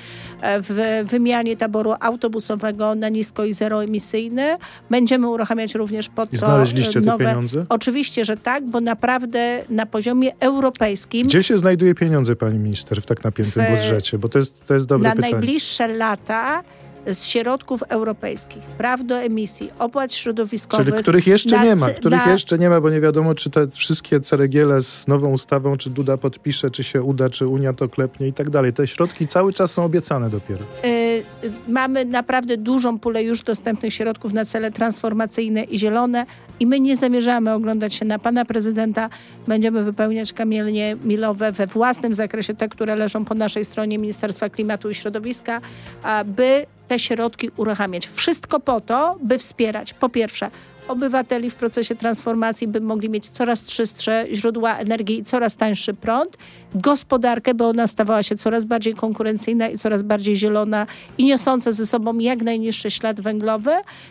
e, 0.40 0.60
w 0.62 1.04
wymianie 1.10 1.56
taboru 1.56 1.94
autobusowego 2.00 2.94
na 2.94 3.08
nisko 3.08 3.44
i 3.44 3.52
zeroemisyjny. 3.52 4.56
Będziemy 4.90 5.28
uruchamiać 5.28 5.74
również 5.74 6.08
pod 6.08 6.32
I 6.32 6.38
to 6.38 6.46
znaleźliście 6.46 7.00
nowe... 7.00 7.24
te 7.24 7.30
pieniądze? 7.30 7.66
Oczywiście, 7.68 8.24
że 8.24 8.36
tak, 8.36 8.64
bo 8.64 8.80
naprawdę 8.80 9.64
na 9.70 9.86
poziomie 9.86 10.32
europejskim... 10.40 11.22
Gdzie 11.22 11.42
się 11.42 11.58
znajduje 11.58 11.94
pieniądze, 11.94 12.36
pani 12.36 12.58
minister, 12.58 13.02
w 13.02 13.06
tak 13.06 13.24
napiętym 13.24 13.64
w... 13.64 13.70
budżecie? 13.70 14.18
Bo 14.18 14.28
to 14.28 14.38
jest, 14.38 14.66
to 14.66 14.74
jest 14.74 14.86
dobre 14.86 15.08
na 15.08 15.14
pytanie. 15.16 15.32
Na 15.32 15.38
najbliższe 15.38 15.88
lata 15.88 16.62
z 17.06 17.26
środków 17.26 17.82
europejskich, 17.88 18.62
praw 18.62 19.04
do 19.04 19.16
emisji, 19.16 19.70
opłat 19.78 20.12
środowiskowych. 20.12 20.86
Czyli 20.86 21.02
których 21.02 21.26
jeszcze 21.26 21.56
na, 21.56 21.64
nie 21.64 21.76
ma, 21.76 21.90
których 21.90 22.26
na... 22.26 22.32
jeszcze 22.32 22.58
nie 22.58 22.68
ma, 22.68 22.80
bo 22.80 22.90
nie 22.90 23.00
wiadomo, 23.00 23.34
czy 23.34 23.50
te 23.50 23.68
wszystkie 23.70 24.20
ceregiele 24.20 24.82
z 24.82 25.08
nową 25.08 25.32
ustawą, 25.32 25.76
czy 25.76 25.90
Duda 25.90 26.16
podpisze, 26.16 26.70
czy 26.70 26.84
się 26.84 27.02
uda, 27.02 27.30
czy 27.30 27.46
Unia 27.46 27.72
to 27.72 27.88
klepnie 27.88 28.28
i 28.28 28.32
tak 28.32 28.50
dalej. 28.50 28.72
Te 28.72 28.86
środki 28.86 29.26
cały 29.26 29.52
czas 29.52 29.72
są 29.72 29.84
obiecane 29.84 30.30
dopiero. 30.30 30.64
Yy, 30.84 31.50
mamy 31.68 32.04
naprawdę 32.04 32.56
dużą 32.56 32.98
pulę 32.98 33.22
już 33.22 33.42
dostępnych 33.42 33.94
środków 33.94 34.32
na 34.32 34.44
cele 34.44 34.70
transformacyjne 34.70 35.64
i 35.64 35.78
zielone 35.78 36.26
i 36.60 36.66
my 36.66 36.80
nie 36.80 36.96
zamierzamy 36.96 37.52
oglądać 37.52 37.94
się 37.94 38.04
na 38.04 38.18
pana 38.18 38.44
prezydenta. 38.44 39.10
Będziemy 39.46 39.84
wypełniać 39.84 40.32
kamienie 40.32 40.96
milowe 41.04 41.52
we 41.52 41.66
własnym 41.66 42.14
zakresie, 42.14 42.54
te, 42.54 42.68
które 42.68 42.96
leżą 42.96 43.24
po 43.24 43.34
naszej 43.34 43.64
stronie 43.64 43.98
Ministerstwa 43.98 44.48
Klimatu 44.48 44.90
i 44.90 44.94
Środowiska, 44.94 45.60
aby 46.02 46.66
te 46.92 46.98
środki 46.98 47.50
uruchamiać. 47.56 48.08
Wszystko 48.14 48.60
po 48.60 48.80
to, 48.80 49.18
by 49.22 49.38
wspierać 49.38 49.94
po 49.94 50.08
pierwsze 50.08 50.50
obywateli 50.92 51.50
w 51.50 51.54
procesie 51.54 51.94
transformacji, 51.94 52.68
by 52.68 52.80
mogli 52.80 53.10
mieć 53.10 53.28
coraz 53.28 53.64
czystsze 53.64 54.26
źródła 54.32 54.76
energii 54.76 55.18
i 55.18 55.24
coraz 55.24 55.56
tańszy 55.56 55.94
prąd, 55.94 56.36
gospodarkę, 56.74 57.54
by 57.54 57.64
ona 57.64 57.86
stawała 57.86 58.22
się 58.22 58.36
coraz 58.36 58.64
bardziej 58.64 58.94
konkurencyjna 58.94 59.68
i 59.68 59.78
coraz 59.78 60.02
bardziej 60.02 60.36
zielona 60.36 60.86
i 61.18 61.24
niosąca 61.24 61.72
ze 61.72 61.86
sobą 61.86 62.18
jak 62.18 62.42
najniższy 62.42 62.90
ślad 62.90 63.20
węglowy 63.20 63.70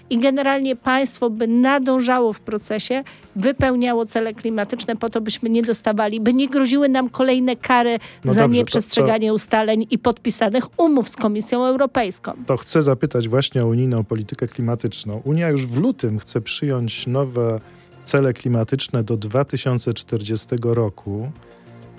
i 0.09 0.19
generalnie 0.19 0.75
państwo 0.75 1.29
by 1.29 1.47
nadążało 1.47 2.33
w 2.33 2.39
procesie, 2.39 3.03
wypełniało 3.35 4.05
cele 4.05 4.33
klimatyczne 4.33 4.95
po 4.95 5.09
to, 5.09 5.21
byśmy 5.21 5.49
nie 5.49 5.63
dostawali, 5.63 6.21
by 6.21 6.33
nie 6.33 6.47
groziły 6.47 6.89
nam 6.89 7.09
kolejne 7.09 7.55
kary 7.55 7.99
no 8.25 8.33
za 8.33 8.41
dobrze, 8.41 8.57
nieprzestrzeganie 8.57 9.27
to, 9.27 9.31
to... 9.31 9.35
ustaleń 9.35 9.87
i 9.91 9.99
podpisanych 9.99 10.79
umów 10.79 11.09
z 11.09 11.15
Komisją 11.15 11.65
Europejską. 11.65 12.31
To 12.45 12.57
chcę 12.57 12.81
zapytać 12.83 13.27
właśnie 13.27 13.63
o 13.63 13.67
unijną 13.67 14.03
politykę 14.03 14.47
klimatyczną. 14.47 15.21
Unia 15.23 15.49
już 15.49 15.67
w 15.67 15.77
lutym 15.77 16.19
chce 16.19 16.41
przyjąć 16.41 16.70
nowe 17.07 17.59
cele 18.03 18.33
klimatyczne 18.33 19.03
do 19.03 19.17
2040 19.17 20.47
roku. 20.63 21.31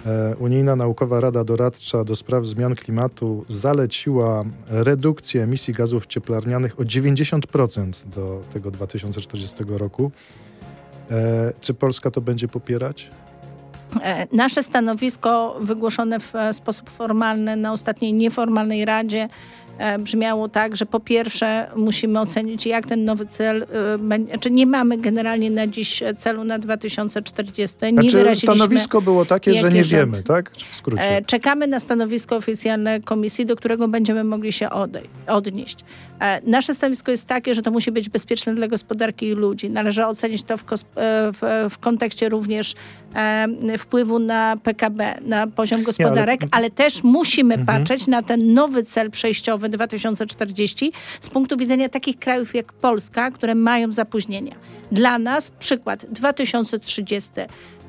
E, 0.07 0.37
Unijna 0.39 0.77
Naukowa 0.77 1.21
Rada 1.21 1.45
Doradcza 1.45 2.05
do 2.05 2.17
spraw 2.17 2.47
zmian 2.47 2.75
klimatu 2.75 3.45
zaleciła 3.49 4.45
redukcję 4.69 5.43
emisji 5.43 5.75
gazów 5.75 6.07
cieplarnianych 6.07 6.81
o 6.81 6.83
90% 6.83 8.07
do 8.07 8.41
tego 8.53 8.71
2040 8.71 9.65
roku. 9.69 10.11
E, 11.11 11.53
czy 11.61 11.75
Polska 11.75 12.11
to 12.11 12.21
będzie 12.21 12.49
popierać? 12.49 13.11
E, 14.03 14.27
nasze 14.33 14.63
stanowisko 14.63 15.57
wygłoszone 15.61 16.21
w 16.21 16.33
sposób 16.53 16.91
formalny 16.91 17.57
na 17.57 17.73
ostatniej 17.73 18.13
nieformalnej 18.13 18.85
radzie 18.85 19.29
E, 19.79 19.99
brzmiało 19.99 20.49
tak, 20.49 20.77
że 20.77 20.87
po 20.87 21.01
pierwsze 21.01 21.71
musimy 21.77 22.21
ocenić, 22.21 22.67
jak 22.67 22.87
ten 22.87 23.05
nowy 23.05 23.27
cel, 23.27 23.67
e, 24.33 24.39
czy 24.39 24.51
nie 24.51 24.67
mamy 24.67 24.99
generalnie 24.99 25.51
na 25.51 25.67
dziś 25.67 26.03
celu 26.17 26.45
na 26.45 26.59
2040. 26.59 27.77
Nie 27.83 27.93
znaczy, 27.93 28.11
wyraziliśmy 28.11 28.55
stanowisko 28.55 29.03
było 29.03 29.25
takie, 29.25 29.55
że 29.55 29.73
nie 29.73 29.83
wiemy, 29.83 30.23
tak? 30.23 30.51
W 30.71 30.75
skrócie. 30.75 31.17
E, 31.17 31.23
czekamy 31.25 31.67
na 31.67 31.81
stanowisko 31.81 32.37
oficjalne 32.37 33.01
komisji, 33.01 33.47
do 33.47 33.57
którego 33.57 33.89
będziemy 33.89 34.25
mogli 34.25 34.53
się 34.53 34.69
odnieść. 35.27 35.79
Nasze 36.47 36.75
stanowisko 36.75 37.11
jest 37.11 37.27
takie, 37.27 37.55
że 37.55 37.63
to 37.63 37.71
musi 37.71 37.93
być 37.93 38.09
bezpieczne 38.09 38.55
dla 38.55 38.69
gospodarki 38.69 39.27
i 39.27 39.33
ludzi. 39.33 39.71
Należy 39.71 40.07
ocenić 40.07 40.43
to 40.43 40.57
w, 40.57 40.65
w, 41.33 41.69
w 41.71 41.79
kontekście 41.79 42.29
również 42.29 42.75
wpływu 43.83 44.19
na 44.19 44.57
PKB, 44.63 45.19
na 45.21 45.47
poziom 45.47 45.83
gospodarek, 45.83 46.41
nie, 46.41 46.49
ale... 46.51 46.63
ale... 46.63 46.71
też 46.71 47.03
musimy 47.03 47.55
mhm. 47.55 47.79
patrzeć 47.79 48.07
na 48.07 48.23
ten 48.23 48.55
nowy 48.55 48.83
cel 48.83 49.11
przejściowy 49.11 49.69
2040 49.69 50.93
z 51.21 51.31
punktu 51.31 51.57
widzenia 51.57 51.89
takich 51.89 52.19
krajów 52.19 52.55
jak 52.55 52.73
Polska, 52.73 53.31
które 53.31 53.55
mają 53.55 53.93
zapóźnienia. 53.93 54.55
Dla 54.93 55.19
nas 55.19 55.51
przykład 55.51 56.07
2030 56.07 57.31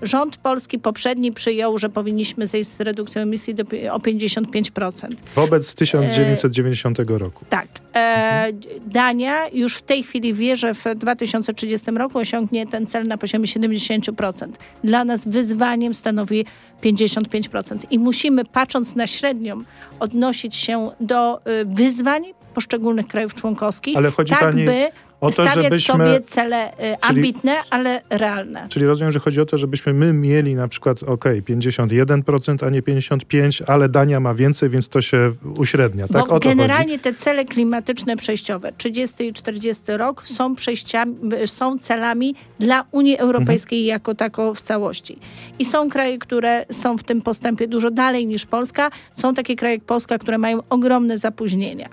rząd 0.01 0.37
polski 0.37 0.79
poprzedni 0.79 1.31
przyjął, 1.31 1.77
że 1.77 1.89
powinniśmy 1.89 2.47
zejść 2.47 2.69
z 2.69 2.79
redukcją 2.79 3.21
emisji 3.21 3.55
do, 3.55 3.63
o 3.91 3.99
55%. 3.99 5.07
Wobec 5.35 5.75
1990 5.75 6.99
e, 6.99 7.03
roku. 7.17 7.45
Tak. 7.49 7.67
E, 7.93 7.99
mhm. 7.99 8.53
Dania 8.85 9.47
już 9.53 9.77
w 9.77 9.81
tej 9.81 10.03
chwili 10.03 10.33
wie, 10.33 10.55
że 10.55 10.73
w 10.73 10.83
2030 10.95 11.91
roku 11.91 12.19
osiągnie 12.19 12.67
ten 12.67 12.87
cel 12.87 13.07
na 13.07 13.17
poziomie 13.17 13.45
70%. 13.45 14.47
Dla 14.83 15.05
nas 15.05 15.27
wyzwaniem 15.27 15.93
stanowi 15.93 16.45
55%. 16.83 17.77
I 17.91 17.99
musimy, 17.99 18.45
patrząc 18.45 18.95
na 18.95 19.07
średnią, 19.07 19.61
odnosić 19.99 20.55
się 20.55 20.91
do 20.99 21.37
y, 21.37 21.65
wyzwań 21.65 22.23
poszczególnych 22.53 23.07
krajów 23.07 23.33
członkowskich, 23.33 23.97
Ale 23.97 24.11
chodzi 24.11 24.29
tak 24.29 24.41
pani... 24.41 24.65
by 24.65 24.89
o 25.23 25.27
to, 25.27 25.31
stawiać 25.31 25.55
żebyśmy... 25.55 25.93
sobie 25.93 26.21
cele 26.21 26.73
y, 26.73 26.97
ambitne, 27.01 27.51
czyli, 27.51 27.67
ale 27.69 28.01
realne. 28.09 28.67
Czyli 28.69 28.85
rozumiem, 28.85 29.11
że 29.11 29.19
chodzi 29.19 29.41
o 29.41 29.45
to, 29.45 29.57
żebyśmy 29.57 29.93
my 29.93 30.13
mieli 30.13 30.55
na 30.55 30.67
przykład, 30.67 31.03
ok, 31.03 31.25
51%, 31.25 32.65
a 32.65 32.69
nie 32.69 32.81
55%, 32.81 33.63
ale 33.67 33.89
Dania 33.89 34.19
ma 34.19 34.33
więcej, 34.33 34.69
więc 34.69 34.89
to 34.89 35.01
się 35.01 35.33
uśrednia. 35.57 36.07
Tak? 36.07 36.27
Bo 36.27 36.39
generalnie 36.39 36.91
chodzi. 36.91 37.03
te 37.03 37.13
cele 37.13 37.45
klimatyczne 37.45 38.15
przejściowe, 38.15 38.71
30 38.77 39.27
i 39.27 39.33
40 39.33 39.83
rok, 39.87 40.27
są, 40.27 40.55
przejściami, 40.55 41.15
są 41.45 41.77
celami 41.77 42.35
dla 42.59 42.85
Unii 42.91 43.17
Europejskiej 43.17 43.79
mhm. 43.79 43.87
jako 43.87 44.15
tako 44.15 44.53
w 44.53 44.61
całości. 44.61 45.17
I 45.59 45.65
są 45.65 45.89
kraje, 45.89 46.17
które 46.17 46.65
są 46.71 46.97
w 46.97 47.03
tym 47.03 47.21
postępie 47.21 47.67
dużo 47.67 47.91
dalej 47.91 48.27
niż 48.27 48.45
Polska. 48.45 48.91
Są 49.11 49.33
takie 49.33 49.55
kraje 49.55 49.75
jak 49.75 49.83
Polska, 49.83 50.17
które 50.17 50.37
mają 50.37 50.59
ogromne 50.69 51.17
zapóźnienia. 51.17 51.89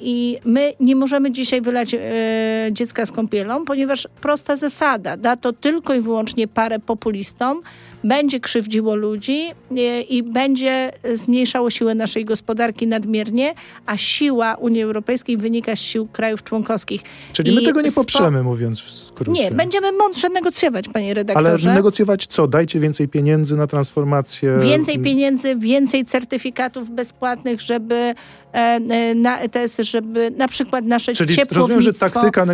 I 0.00 0.38
my 0.44 0.72
nie 0.80 0.96
możemy 0.96 1.30
dzisiaj 1.30 1.60
wylać 1.60 1.94
e, 1.94 1.98
dziecka 2.72 3.06
z 3.06 3.12
kąpielą, 3.12 3.64
ponieważ 3.64 4.08
prosta 4.20 4.56
zasada, 4.56 5.16
da 5.16 5.36
to 5.36 5.52
tylko 5.52 5.94
i 5.94 6.00
wyłącznie 6.00 6.48
parę 6.48 6.78
populistom, 6.78 7.62
będzie 8.04 8.40
krzywdziło 8.40 8.94
ludzi 8.94 9.50
e, 9.76 10.00
i 10.00 10.22
będzie 10.22 10.92
zmniejszało 11.14 11.70
siłę 11.70 11.94
naszej 11.94 12.24
gospodarki 12.24 12.86
nadmiernie, 12.86 13.54
a 13.86 13.96
siła 13.96 14.54
Unii 14.54 14.82
Europejskiej 14.82 15.36
wynika 15.36 15.76
z 15.76 15.80
sił 15.80 16.08
krajów 16.12 16.42
członkowskich. 16.42 17.02
Czyli 17.32 17.52
I 17.52 17.54
my 17.54 17.62
tego 17.62 17.80
nie 17.80 17.92
poprzemy, 17.92 18.42
mówiąc 18.42 18.80
w 18.80 18.90
skrócie. 18.90 19.32
Nie, 19.32 19.50
będziemy 19.50 19.92
mądrze 19.92 20.28
negocjować, 20.28 20.88
panie 20.88 21.14
redaktorze. 21.14 21.68
Ale 21.68 21.74
negocjować 21.74 22.26
co? 22.26 22.48
Dajcie 22.48 22.80
więcej 22.80 23.08
pieniędzy 23.08 23.56
na 23.56 23.66
transformację. 23.66 24.58
Więcej 24.62 24.98
pieniędzy, 24.98 25.56
więcej 25.56 26.04
certyfikatów 26.04 26.90
bezpłatnych, 26.90 27.60
żeby 27.60 27.94
e, 27.94 28.14
e, 28.54 29.14
na 29.14 29.40
ETS, 29.40 29.76
żeby 29.78 30.30
na 30.36 30.48
przykład 30.48 30.84
nasze 30.84 31.12
Czyli 31.12 31.36
rozumiem, 31.50 31.80
że 31.80 31.92
taktyka 32.10 32.46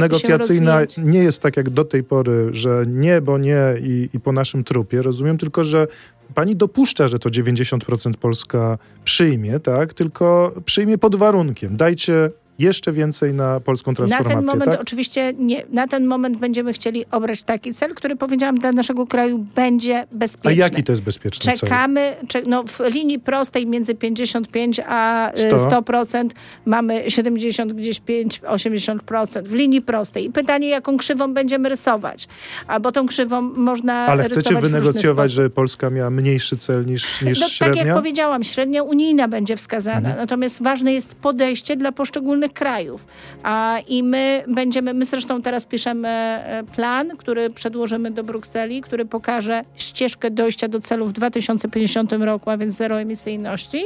negocjacyjna 0.00 0.80
nie 0.98 1.18
jest 1.18 1.42
tak 1.42 1.56
jak 1.56 1.70
do 1.70 1.84
tej 1.84 2.04
pory, 2.04 2.48
że 2.52 2.84
nie, 2.86 3.20
bo 3.20 3.38
nie 3.38 3.60
i, 3.82 4.08
i 4.14 4.20
po 4.20 4.32
naszym 4.32 4.64
trupie 4.64 5.02
rozumiem, 5.02 5.38
tylko 5.38 5.64
że 5.64 5.86
pani 6.34 6.56
dopuszcza, 6.56 7.08
że 7.08 7.18
to 7.18 7.28
90% 7.28 8.14
Polska 8.14 8.78
przyjmie, 9.04 9.60
tak? 9.60 9.94
Tylko 9.94 10.54
przyjmie 10.64 10.98
pod 10.98 11.16
warunkiem. 11.16 11.76
Dajcie 11.76 12.30
jeszcze 12.60 12.92
więcej 12.92 13.34
na 13.34 13.60
polską 13.60 13.94
transformację. 13.94 14.36
Na 14.36 14.40
ten 14.40 14.46
moment 14.46 14.70
tak? 14.70 14.80
oczywiście 14.80 15.32
nie. 15.38 15.62
Na 15.72 15.86
ten 15.86 16.06
moment 16.06 16.36
będziemy 16.36 16.72
chcieli 16.72 17.04
obrać 17.10 17.42
taki 17.42 17.74
cel, 17.74 17.94
który 17.94 18.16
powiedziałam 18.16 18.58
dla 18.58 18.72
naszego 18.72 19.06
kraju 19.06 19.46
będzie 19.54 20.06
bezpieczny. 20.12 20.50
A 20.50 20.54
jaki 20.54 20.82
to 20.82 20.92
jest 20.92 21.02
bezpieczny 21.02 21.52
Czekamy, 21.52 22.16
cel? 22.28 22.42
no 22.46 22.64
w 22.64 22.80
linii 22.94 23.18
prostej 23.18 23.66
między 23.66 23.94
55 23.94 24.80
a 24.86 25.30
100%, 25.34 25.82
100% 25.82 26.30
mamy 26.64 27.10
70 27.10 27.72
gdzieś 27.72 28.00
5, 28.00 28.40
80%. 28.40 29.42
W 29.42 29.54
linii 29.54 29.82
prostej. 29.82 30.24
I 30.24 30.30
pytanie, 30.30 30.68
jaką 30.68 30.96
krzywą 30.96 31.34
będziemy 31.34 31.68
rysować. 31.68 32.28
Albo 32.66 32.92
tą 32.92 33.06
krzywą 33.06 33.40
można 33.42 33.94
Ale 33.94 34.24
chcecie 34.24 34.60
wynegocjować, 34.60 35.32
żeby 35.32 35.50
Polska 35.50 35.90
miała 35.90 36.10
mniejszy 36.10 36.56
cel 36.56 36.86
niż, 36.86 37.22
niż 37.22 37.40
no, 37.40 37.48
średnia? 37.48 37.76
Tak 37.76 37.86
jak 37.86 37.96
powiedziałam, 37.96 38.44
średnia 38.44 38.82
unijna 38.82 39.28
będzie 39.28 39.56
wskazana. 39.56 39.96
Mhm. 39.96 40.16
Natomiast 40.16 40.62
ważne 40.62 40.92
jest 40.92 41.14
podejście 41.14 41.76
dla 41.76 41.92
poszczególnych 41.92 42.49
krajów. 42.50 43.06
A, 43.42 43.78
I 43.88 44.02
my 44.02 44.44
będziemy, 44.48 44.94
my 44.94 45.04
zresztą 45.04 45.42
teraz 45.42 45.66
piszemy 45.66 46.08
e, 46.08 46.64
plan, 46.76 47.16
który 47.16 47.50
przedłożymy 47.50 48.10
do 48.10 48.24
Brukseli, 48.24 48.80
który 48.80 49.04
pokaże 49.04 49.64
ścieżkę 49.76 50.30
dojścia 50.30 50.68
do 50.68 50.80
celu 50.80 51.06
w 51.06 51.12
2050 51.12 52.12
roku, 52.12 52.50
a 52.50 52.56
więc 52.56 52.74
zero 52.74 53.00
emisyjności. 53.00 53.84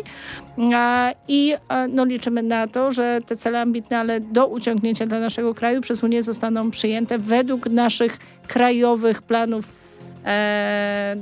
A, 0.74 1.12
I 1.28 1.54
e, 1.68 1.88
no, 1.88 2.04
liczymy 2.04 2.42
na 2.42 2.66
to, 2.66 2.92
że 2.92 3.18
te 3.26 3.36
cele 3.36 3.60
ambitne, 3.60 3.98
ale 3.98 4.20
do 4.20 4.46
uciągnięcia 4.46 5.06
dla 5.06 5.20
naszego 5.20 5.54
kraju 5.54 5.80
przez 5.80 6.02
Unię 6.02 6.22
zostaną 6.22 6.70
przyjęte 6.70 7.18
według 7.18 7.66
naszych 7.66 8.18
krajowych 8.48 9.22
planów 9.22 9.83
e, 10.24 11.16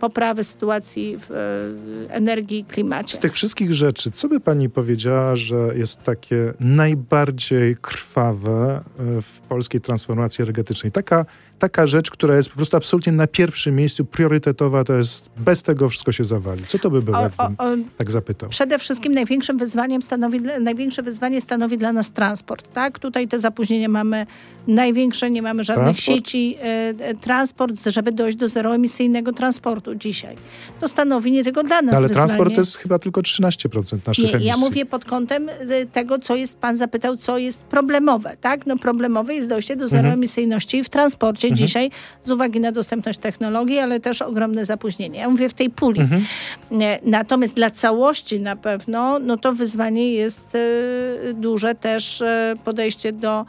poprawy 0.00 0.44
sytuacji 0.44 1.18
w 1.18 1.30
e, 1.30 2.14
energii 2.14 2.58
i 2.58 2.64
klimacie. 2.64 3.16
Z 3.16 3.18
tych 3.18 3.32
wszystkich 3.32 3.74
rzeczy, 3.74 4.10
co 4.10 4.28
by 4.28 4.40
pani 4.40 4.70
powiedziała, 4.70 5.36
że 5.36 5.56
jest 5.74 6.02
takie 6.02 6.54
najbardziej 6.60 7.76
krwawe 7.76 8.80
e, 8.98 9.22
w 9.22 9.40
polskiej 9.40 9.80
transformacji 9.80 10.42
energetycznej? 10.42 10.92
Taka 10.92 11.26
taka 11.62 11.86
rzecz, 11.86 12.10
która 12.10 12.36
jest 12.36 12.48
po 12.48 12.56
prostu 12.56 12.76
absolutnie 12.76 13.12
na 13.12 13.26
pierwszym 13.26 13.76
miejscu, 13.76 14.04
priorytetowa, 14.04 14.84
to 14.84 14.92
jest 14.92 15.30
bez 15.36 15.62
tego 15.62 15.88
wszystko 15.88 16.12
się 16.12 16.24
zawali. 16.24 16.64
Co 16.66 16.78
to 16.78 16.90
by 16.90 17.02
było, 17.02 17.20
jakbym 17.20 17.46
o, 17.58 17.64
o, 17.64 17.76
tak 17.98 18.10
zapytał? 18.10 18.48
Przede 18.48 18.78
wszystkim 18.78 19.12
największym 19.12 19.58
wyzwaniem 19.58 20.02
stanowi, 20.02 20.40
największe 20.40 21.02
wyzwanie 21.02 21.40
stanowi 21.40 21.78
dla 21.78 21.92
nas 21.92 22.12
transport. 22.12 22.72
Tak? 22.72 22.98
Tutaj 22.98 23.28
te 23.28 23.38
zapóźnienia 23.38 23.88
mamy 23.88 24.26
największe, 24.66 25.30
nie 25.30 25.42
mamy 25.42 25.64
żadnych 25.64 25.84
transport? 25.84 26.16
sieci. 26.16 26.56
E, 26.60 27.14
transport, 27.14 27.74
żeby 27.86 28.12
dojść 28.12 28.36
do 28.38 28.48
zeroemisyjnego 28.48 29.32
transportu 29.32 29.94
dzisiaj. 29.94 30.36
To 30.80 30.88
stanowi 30.88 31.32
nie 31.32 31.44
tylko 31.44 31.62
dla 31.62 31.82
nas 31.82 31.92
no, 31.92 31.98
Ale 31.98 32.08
wyzwanie. 32.08 32.28
transport 32.28 32.54
to 32.54 32.60
jest 32.60 32.76
chyba 32.76 32.98
tylko 32.98 33.20
13% 33.20 33.98
naszych 34.06 34.24
nie, 34.24 34.30
emisji. 34.30 34.48
Ja 34.48 34.56
mówię 34.56 34.86
pod 34.86 35.04
kątem 35.04 35.48
e, 35.48 35.86
tego, 35.86 36.18
co 36.18 36.36
jest, 36.36 36.58
pan 36.58 36.76
zapytał, 36.76 37.16
co 37.16 37.38
jest 37.38 37.62
problemowe. 37.62 38.36
Tak? 38.40 38.66
No, 38.66 38.76
problemowe 38.76 39.34
jest 39.34 39.48
dojście 39.48 39.76
do 39.76 39.84
mhm. 39.84 40.02
zeroemisyjności 40.02 40.76
mhm. 40.76 40.84
w 40.84 40.88
transporcie 40.88 41.51
mhm. 41.52 41.66
dzisiaj 41.66 41.90
z 42.22 42.30
uwagi 42.30 42.60
na 42.60 42.72
dostępność 42.72 43.18
technologii, 43.18 43.78
ale 43.78 44.00
też 44.00 44.22
ogromne 44.22 44.64
zapóźnienie. 44.64 45.18
Ja 45.18 45.28
mówię 45.28 45.48
w 45.48 45.54
tej 45.54 45.70
puli. 45.70 46.00
Mhm. 46.00 46.24
Natomiast 47.02 47.54
dla 47.54 47.70
całości 47.70 48.40
na 48.40 48.56
pewno, 48.56 49.18
no 49.18 49.36
to 49.36 49.52
wyzwanie 49.52 50.12
jest 50.12 50.54
e, 50.54 51.34
duże 51.34 51.74
też 51.74 52.22
e, 52.22 52.54
podejście 52.64 53.12
do 53.12 53.46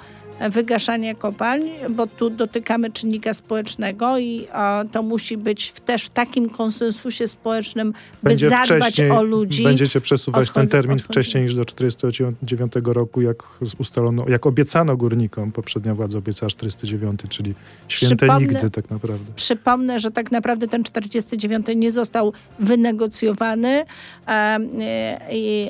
wygaszania 0.50 1.16
kopalń, 1.16 1.70
bo 1.90 2.08
tu 2.08 2.30
dotykamy 2.30 2.92
czynnika 2.92 3.34
społecznego 3.34 4.18
i 4.20 4.48
to 4.92 5.04
musi 5.04 5.38
być 5.38 5.70
w, 5.70 5.80
też 5.80 6.06
w 6.06 6.10
takim 6.10 6.50
konsensusie 6.50 7.28
społecznym, 7.28 7.94
Będzie 8.24 8.50
by 8.50 8.56
zadbać 8.56 9.00
o 9.00 9.24
ludzi. 9.24 9.64
Będziecie 9.64 10.02
przesuwać 10.02 10.50
odchodzi, 10.50 10.68
ten 10.68 10.68
termin 10.68 10.98
odchodzi. 10.98 11.14
wcześniej 11.14 11.44
niż 11.44 11.56
do 11.56 11.66
49 11.66 12.74
roku, 12.84 13.22
jak 13.22 13.44
ustalono, 13.78 14.26
jak 14.28 14.46
obiecano 14.46 14.98
górnikom. 14.98 15.52
Poprzednia 15.52 15.96
władza 15.96 16.18
obiecała 16.18 16.50
49, 16.50 17.22
czyli 17.30 17.54
święte 17.88 18.16
przypomnę, 18.16 18.48
nigdy 18.48 18.70
tak 18.70 18.90
naprawdę. 18.90 19.26
Przypomnę, 19.36 20.00
że 20.00 20.12
tak 20.12 20.32
naprawdę 20.32 20.68
ten 20.68 20.84
49 20.84 21.68
nie 21.76 21.92
został 21.92 22.34
wynegocjowany, 22.60 23.86
a, 24.26 24.58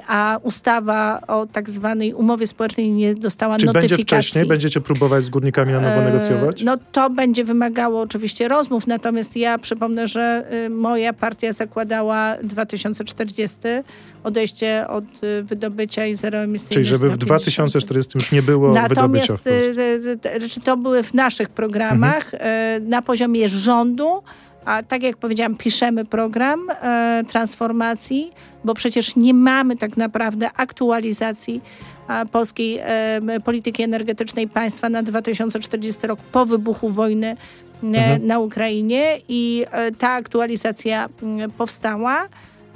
a 0.07 0.39
ustawa 0.43 1.21
o 1.27 1.45
tak 1.45 1.69
zwanej 1.69 2.13
umowie 2.13 2.47
społecznej 2.47 2.91
nie 2.91 3.15
dostała 3.15 3.57
Czy 3.57 3.65
notyfikacji. 3.65 4.52
Będziecie 4.53 4.81
próbować 4.81 5.23
z 5.23 5.29
górnikami 5.29 5.71
na 5.71 5.81
nowo 5.81 6.01
e, 6.01 6.05
negocjować? 6.05 6.63
No 6.63 6.77
to 6.91 7.09
będzie 7.09 7.43
wymagało 7.43 8.01
oczywiście 8.01 8.47
rozmów, 8.47 8.87
natomiast 8.87 9.35
ja 9.35 9.57
przypomnę, 9.57 10.07
że 10.07 10.45
y, 10.65 10.69
moja 10.69 11.13
partia 11.13 11.53
zakładała 11.53 12.35
2040 12.43 13.57
odejście 14.23 14.85
od 14.87 15.03
y, 15.23 15.43
wydobycia 15.43 16.05
i 16.05 16.15
zeroemisyjności. 16.15 16.73
Czyli 16.73 16.85
żeby 16.85 17.09
w 17.09 17.17
2040 17.17 18.11
już 18.15 18.31
nie 18.31 18.41
było 18.41 18.67
Natomiast 18.67 18.89
wydobycia 18.95 19.37
w 19.37 19.41
Polsce. 19.41 20.57
Y, 20.57 20.61
to 20.63 20.77
były 20.77 21.03
w 21.03 21.13
naszych 21.13 21.49
programach 21.49 22.33
mhm. 22.33 22.89
na 22.89 23.01
poziomie 23.01 23.47
rządu, 23.47 24.23
a 24.65 24.83
tak 24.83 25.03
jak 25.03 25.17
powiedziałam, 25.17 25.55
piszemy 25.55 26.05
program 26.05 26.59
e, 26.69 27.23
transformacji, 27.27 28.31
bo 28.63 28.73
przecież 28.73 29.15
nie 29.15 29.33
mamy 29.33 29.75
tak 29.75 29.97
naprawdę 29.97 30.49
aktualizacji 30.55 31.61
polskiej 32.31 32.79
polityki 33.43 33.83
energetycznej 33.83 34.47
państwa 34.47 34.89
na 34.89 35.03
2040 35.03 36.07
rok 36.07 36.19
po 36.19 36.45
wybuchu 36.45 36.89
wojny 36.89 37.27
e, 37.27 37.35
mhm. 37.83 38.27
na 38.27 38.39
Ukrainie 38.39 39.19
i 39.29 39.65
e, 39.71 39.91
ta 39.91 40.09
aktualizacja 40.09 41.09
powstała. 41.57 42.27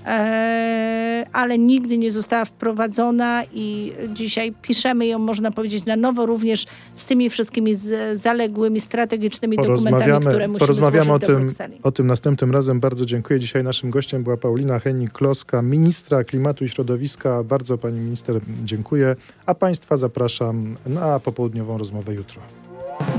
E, 0.08 1.26
ale 1.34 1.58
nigdy 1.58 1.98
nie 1.98 2.12
została 2.12 2.46
wprowadzona 2.46 3.43
i 3.54 3.93
dzisiaj 4.13 4.54
piszemy 4.62 5.08
ją, 5.08 5.20
można 5.20 5.52
powiedzieć, 5.52 5.86
na 5.86 5.96
nowo, 5.96 6.26
również 6.26 6.65
z 6.96 7.06
tymi 7.06 7.30
wszystkimi 7.30 7.76
z 7.76 8.20
zaległymi, 8.20 8.80
strategicznymi 8.80 9.58
dokumentami, 9.58 10.26
które 10.26 10.48
musimy 10.48 10.60
Porozmawiamy 10.60 11.13
o 11.13 11.20
tym, 11.20 11.50
o 11.84 11.91
tym 11.91 12.08
następnym 12.08 12.52
razem. 12.52 12.80
Bardzo 12.80 13.06
dziękuję. 13.06 13.39
Dzisiaj 13.39 13.63
naszym 13.63 13.89
gościem 13.89 14.24
była 14.24 14.38
Paulina 14.38 14.80
Hennik-Kloska, 14.80 15.63
ministra 15.63 16.24
klimatu 16.24 16.65
i 16.65 16.70
środowiska. 16.70 17.43
Bardzo 17.43 17.78
pani 17.78 18.00
minister 18.00 18.39
dziękuję, 18.63 19.15
a 19.46 19.56
państwa 19.56 19.98
zapraszam 19.98 20.76
na 20.86 21.20
popołudniową 21.20 21.78
rozmowę 21.78 22.13
jutro. 22.13 22.41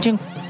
Dziękuję. 0.00 0.47